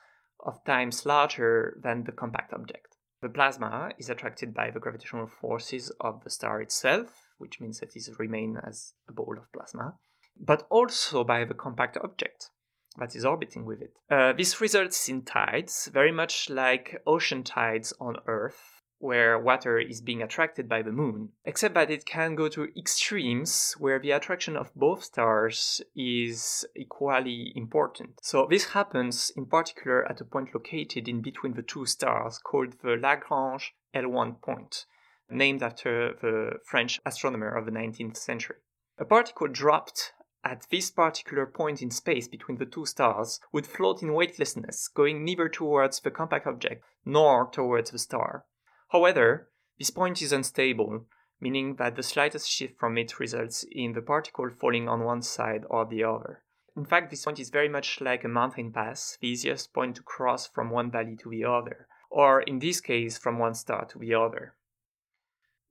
[0.45, 2.97] of times larger than the compact object.
[3.20, 7.09] The plasma is attracted by the gravitational forces of the star itself,
[7.39, 9.97] which means that it remains as a ball of plasma,
[10.41, 12.51] but also by the compact object
[12.99, 13.93] that is orbiting with it.
[14.11, 20.01] Uh, this results in tides, very much like ocean tides on Earth, where water is
[20.01, 24.57] being attracted by the moon, except that it can go to extremes where the attraction
[24.57, 28.18] of both stars is equally important.
[28.22, 32.74] So this happens in particular at a point located in between the two stars called
[32.82, 34.86] the Lagrange L1 point,
[35.30, 38.57] named after the French astronomer of the 19th century.
[38.99, 40.12] A particle dropped
[40.45, 45.24] at this particular point in space between the two stars would float in weightlessness, going
[45.24, 48.45] neither towards the compact object nor towards the star.
[48.89, 51.07] However, this point is unstable,
[51.41, 55.64] meaning that the slightest shift from it results in the particle falling on one side
[55.70, 56.43] or the other.
[56.76, 60.03] In fact, this point is very much like a mountain pass, the easiest point to
[60.03, 63.99] cross from one valley to the other, or in this case, from one star to
[63.99, 64.55] the other.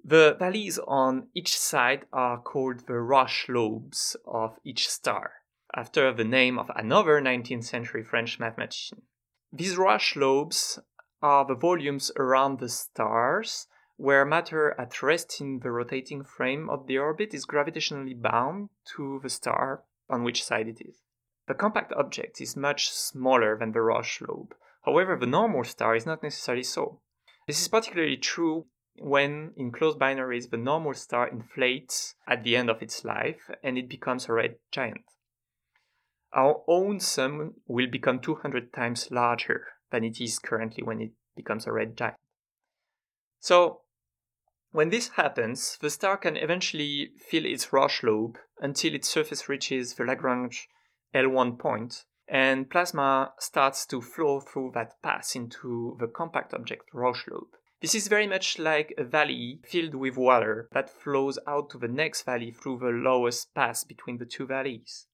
[0.10, 5.34] The valleys on each side are called the Roche lobes of each star,
[5.76, 9.02] after the name of another 19th century French mathematician.
[9.52, 10.80] These Roche lobes
[11.22, 16.88] are the volumes around the stars where matter at rest in the rotating frame of
[16.88, 21.02] the orbit is gravitationally bound to the star on which side it is.
[21.50, 24.56] The compact object is much smaller than the Roche lobe.
[24.86, 27.02] However, the normal star is not necessarily so.
[27.46, 28.68] This is particularly true
[29.00, 33.78] when, in close binaries, the normal star inflates at the end of its life and
[33.78, 35.06] it becomes a red giant.
[36.34, 41.66] Our own sun will become 200 times larger than it is currently when it becomes
[41.66, 42.18] a red giant.
[43.40, 43.82] So,
[44.72, 49.96] when this happens, the star can eventually fill its Roche lobe until its surface reaches
[49.96, 50.68] the Lagrange
[51.16, 57.28] L1 point, and plasma starts to flow through that pass into the compact object Roche
[57.30, 57.57] lobe.
[57.80, 61.88] This is very much like a valley filled with water that flows out to the
[61.88, 65.06] next valley through the lowest pass between the two valleys.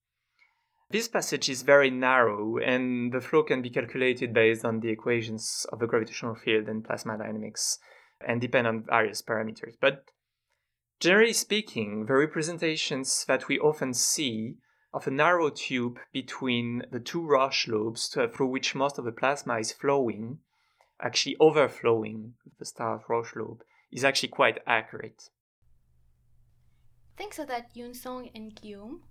[0.90, 5.66] This passage is very narrow, and the flow can be calculated based on the equations
[5.74, 7.80] of the gravitational field and plasma dynamics
[8.26, 9.74] and depend on various parameters.
[9.82, 10.06] But
[11.02, 14.56] generally speaking, the representations that we often see
[14.94, 19.58] of a narrow tube between the two Roche lobes through which most of the plasma
[19.58, 20.40] is flowing,
[21.04, 25.30] actually overflowing the star's Roche lobe, is actually quite accurate.
[27.18, 29.02] Thanks for that, Yun-Sung and Guillaume.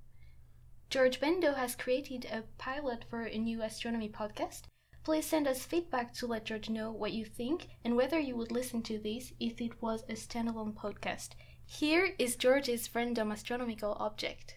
[0.90, 4.62] George Bendo has created a pilot for a new astronomy podcast.
[5.04, 8.52] Please send us feedback to let George know what you think and whether you would
[8.52, 11.30] listen to this if it was a standalone podcast.
[11.64, 14.56] Here is George's random astronomical object.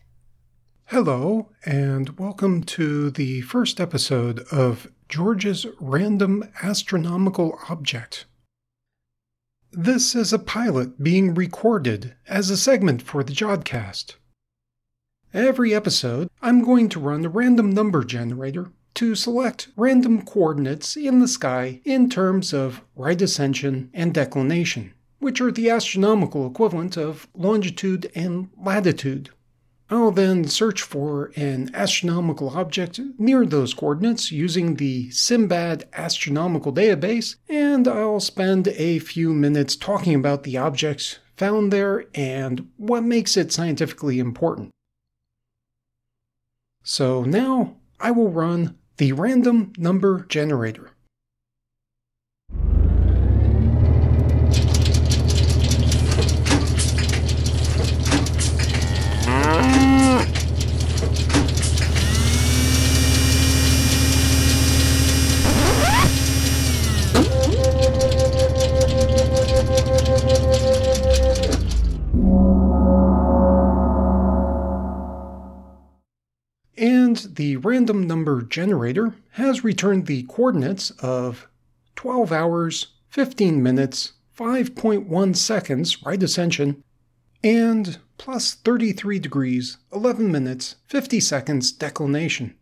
[0.86, 8.26] Hello, and welcome to the first episode of George's Random Astronomical Object.
[9.72, 14.16] This is a pilot being recorded as a segment for the Jodcast.
[15.34, 21.20] Every episode, I'm going to run a random number generator to select random coordinates in
[21.20, 27.28] the sky in terms of right ascension and declination, which are the astronomical equivalent of
[27.36, 29.30] longitude and latitude.
[29.88, 37.36] I'll then search for an astronomical object near those coordinates using the SIMBAD Astronomical Database,
[37.48, 43.38] and I'll spend a few minutes talking about the objects found there and what makes
[43.38, 44.72] it scientifically important.
[46.82, 50.95] So now I will run the random number generator.
[77.36, 81.48] The random number generator has returned the coordinates of
[81.96, 86.84] 12 hours, 15 minutes, 5.1 seconds right ascension,
[87.44, 92.56] and plus 33 degrees, 11 minutes, 50 seconds declination.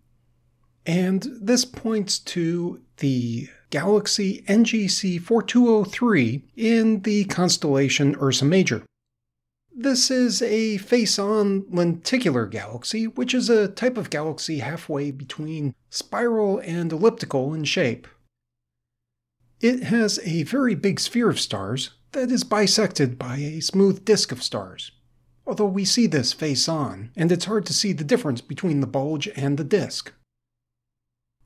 [0.86, 8.84] And this points to the galaxy NGC 4203 in the constellation Ursa Major.
[9.76, 15.74] This is a face on lenticular galaxy, which is a type of galaxy halfway between
[15.90, 18.08] spiral and elliptical in shape.
[19.60, 24.32] It has a very big sphere of stars that is bisected by a smooth disk
[24.32, 24.92] of stars.
[25.48, 28.88] Although we see this face on, and it's hard to see the difference between the
[28.88, 30.14] bulge and the disk.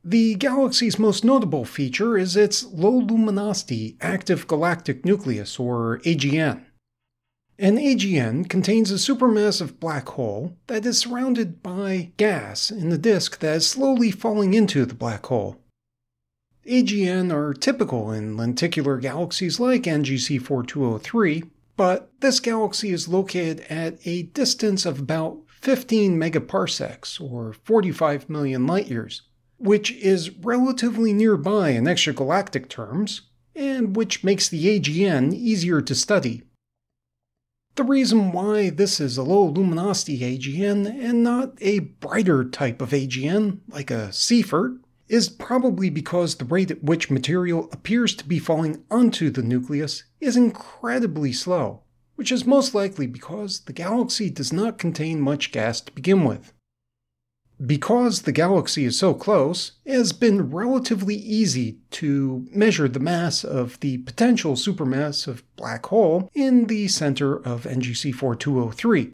[0.04, 6.66] The galaxy's most notable feature is its low luminosity active galactic nucleus, or AGN.
[7.60, 13.40] An AGN contains a supermassive black hole that is surrounded by gas in the disk
[13.40, 15.58] that is slowly falling into the black hole.
[16.68, 21.46] AGN are typical in lenticular galaxies like NGC 4203,
[21.76, 28.68] but this galaxy is located at a distance of about 15 megaparsecs, or 45 million
[28.68, 29.24] light years,
[29.58, 33.22] which is relatively nearby in extragalactic terms,
[33.56, 36.44] and which makes the AGN easier to study.
[37.78, 42.90] The reason why this is a low luminosity AGN and not a brighter type of
[42.90, 48.40] AGN, like a Seyfert, is probably because the rate at which material appears to be
[48.40, 51.84] falling onto the nucleus is incredibly slow,
[52.16, 56.54] which is most likely because the galaxy does not contain much gas to begin with.
[57.66, 63.44] Because the galaxy is so close, it has been relatively easy to measure the mass
[63.44, 69.14] of the potential supermassive black hole in the center of NGC 4203.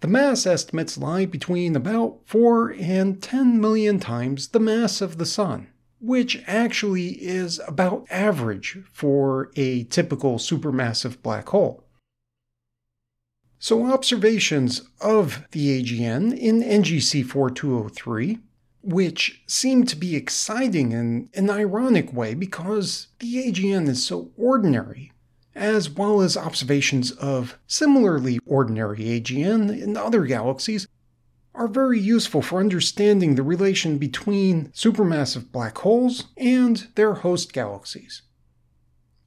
[0.00, 5.24] The mass estimates lie between about 4 and 10 million times the mass of the
[5.24, 5.68] Sun,
[6.00, 11.85] which actually is about average for a typical supermassive black hole.
[13.58, 18.38] So, observations of the AGN in NGC 4203,
[18.82, 25.12] which seem to be exciting in an ironic way because the AGN is so ordinary,
[25.54, 30.86] as well as observations of similarly ordinary AGN in other galaxies,
[31.54, 38.20] are very useful for understanding the relation between supermassive black holes and their host galaxies.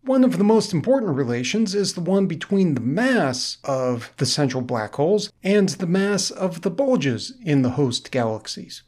[0.04, 4.64] One of the most important relations is the one between the mass of the central
[4.64, 8.82] black holes and the mass of the bulges in the host galaxies.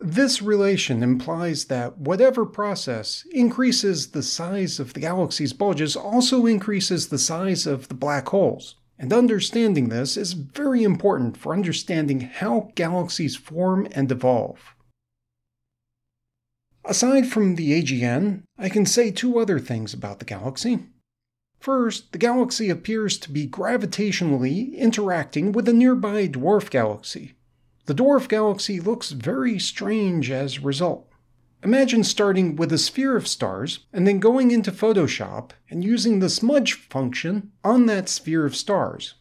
[0.00, 7.08] This relation implies that whatever process increases the size of the galaxy's bulges also increases
[7.08, 8.74] the size of the black holes.
[8.98, 14.74] And understanding this is very important for understanding how galaxies form and evolve.
[16.84, 20.80] Aside from the AGN, I can say two other things about the galaxy.
[21.60, 27.34] First, the galaxy appears to be gravitationally interacting with a nearby dwarf galaxy.
[27.86, 31.08] The dwarf galaxy looks very strange as a result.
[31.62, 36.28] Imagine starting with a sphere of stars and then going into Photoshop and using the
[36.28, 39.14] smudge function on that sphere of stars.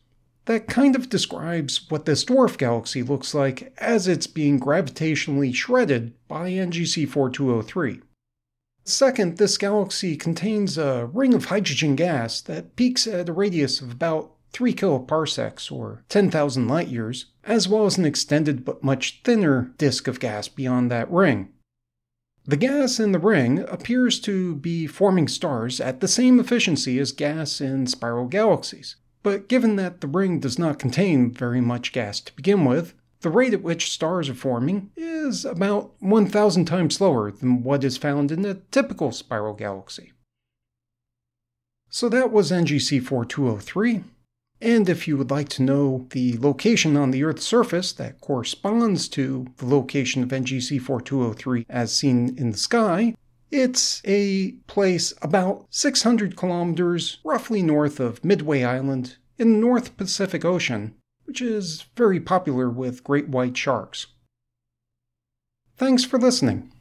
[0.45, 6.13] That kind of describes what this dwarf galaxy looks like as it's being gravitationally shredded
[6.27, 8.01] by NGC 4203.
[8.83, 13.91] Second, this galaxy contains a ring of hydrogen gas that peaks at a radius of
[13.91, 19.73] about 3 kiloparsecs or 10,000 light years, as well as an extended but much thinner
[19.77, 21.49] disk of gas beyond that ring.
[22.45, 27.11] The gas in the ring appears to be forming stars at the same efficiency as
[27.11, 32.19] gas in spiral galaxies, but given that the ring does not contain very much gas
[32.21, 37.31] to begin with, the rate at which stars are forming is about 1,000 times slower
[37.31, 40.11] than what is found in a typical spiral galaxy.
[41.89, 44.03] So that was NGC 4203.
[44.61, 49.07] And if you would like to know the location on the Earth's surface that corresponds
[49.09, 53.15] to the location of NGC 4203 as seen in the sky,
[53.51, 60.45] it's a place about 600 kilometers roughly north of Midway Island in the North Pacific
[60.45, 60.95] Ocean,
[61.25, 64.07] which is very popular with great white sharks.
[65.77, 66.71] Thanks for listening.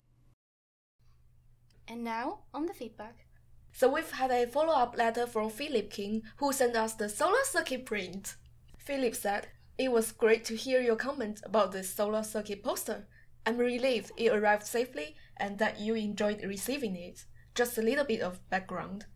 [1.89, 3.27] And now, on the feedback.
[3.73, 7.86] So we've had a follow-up letter from Philip King, who sent us the solar circuit
[7.86, 8.36] print.
[8.78, 13.07] Philip said, It was great to hear your comment about the solar circuit poster.
[13.47, 17.25] I'm relieved it arrived safely and that you enjoyed receiving it.
[17.55, 19.07] Just a little bit of background.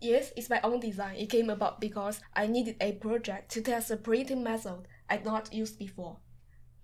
[0.00, 1.16] Yes, it's my own design.
[1.16, 5.52] It came about because I needed a project to test a printing method I'd not
[5.52, 6.18] used before.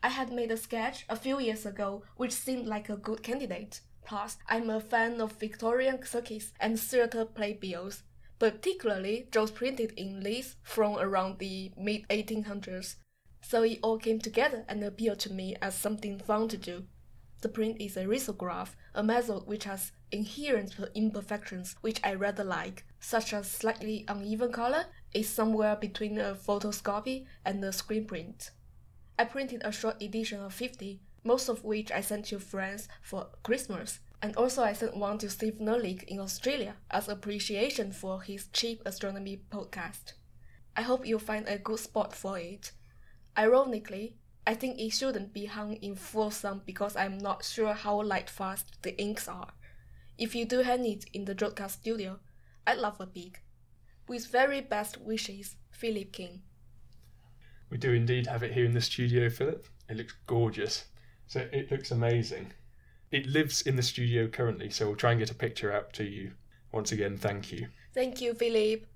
[0.03, 3.81] I had made a sketch a few years ago which seemed like a good candidate.
[4.05, 8.03] Plus, I'm a fan of Victorian circus and theatre playbills,
[8.39, 12.97] particularly those printed in Leeds from around the mid 1800s.
[13.47, 16.85] So it all came together and appealed to me as something fun to do.
[17.43, 22.87] The print is a risograph, a method which has inherent imperfections which I rather like,
[23.01, 28.51] such as slightly uneven color is somewhere between a photoscopy and a screen print.
[29.19, 33.29] I printed a short edition of 50, most of which I sent to friends for
[33.43, 38.47] Christmas, and also I sent one to Steve Nerlich in Australia as appreciation for his
[38.55, 40.15] cheap astronomy podcast.
[40.75, 42.73] I hope you'll find a good spot for it.
[43.37, 44.17] Ironically,
[44.47, 48.31] I think it shouldn't be hung in full sun because I'm not sure how light
[48.31, 49.49] fast the inks are.
[50.19, 52.21] If you do hang it in the broadcast studio,
[52.67, 53.43] I'd love a peek.
[54.07, 56.43] With very best wishes, Philip King.
[57.71, 59.67] We do indeed have it here in the studio, Philip.
[59.89, 60.85] It looks gorgeous.
[61.27, 62.53] So it looks amazing.
[63.11, 66.05] It lives in the studio currently, so we'll try and get a picture out to
[66.05, 66.33] you.
[66.71, 67.69] Once again, thank you.
[67.95, 68.87] Thank you, Philip.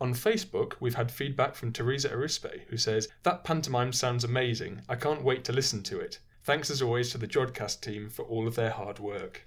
[0.00, 4.80] On Facebook, we've had feedback from Teresa Arispe, who says, That pantomime sounds amazing.
[4.88, 6.20] I can't wait to listen to it.
[6.42, 9.46] Thanks as always to the Jodcast team for all of their hard work.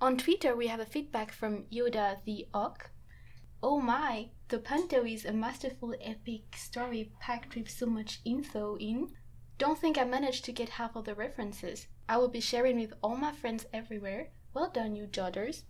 [0.00, 2.90] On Twitter, we have a feedback from Yoda the Ock.
[3.62, 9.08] Oh my, the Panto is a masterful epic story packed with so much info in.
[9.58, 11.88] Don't think I managed to get half of the references.
[12.08, 14.28] I will be sharing with all my friends everywhere.
[14.54, 15.64] Well done, you Jodders.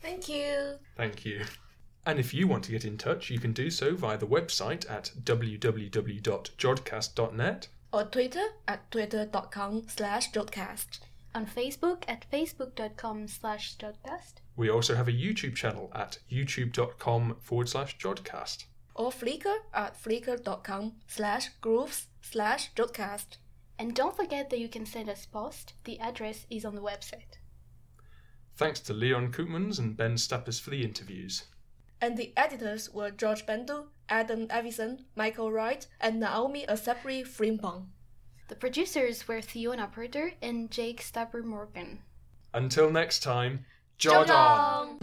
[0.00, 0.76] Thank you.
[0.96, 1.44] Thank you.
[2.04, 4.90] And if you want to get in touch, you can do so via the website
[4.90, 7.68] at www.jodcast.net.
[7.92, 10.98] Or Twitter at twitter.com slash jodcast.
[11.34, 14.34] On Facebook at facebook.com slash jodcast.
[14.56, 18.64] We also have a YouTube channel at youtube.com forward slash jodcast.
[18.94, 23.36] Or Flickr at flickr.com slash grooves slash jodcast.
[23.78, 25.74] And don't forget that you can send us post.
[25.84, 27.38] The address is on the website.
[28.56, 31.44] Thanks to Leon Koopmans and Ben Stappers for the interviews.
[32.02, 37.86] And the editors were George Bendo, Adam Avison, Michael Wright, and Naomi Asabre Frimpong.
[38.48, 42.00] The producers were Fiona Porter and Jake Stapper Morgan.
[42.52, 43.64] Until next time,
[44.00, 44.98] Jod on!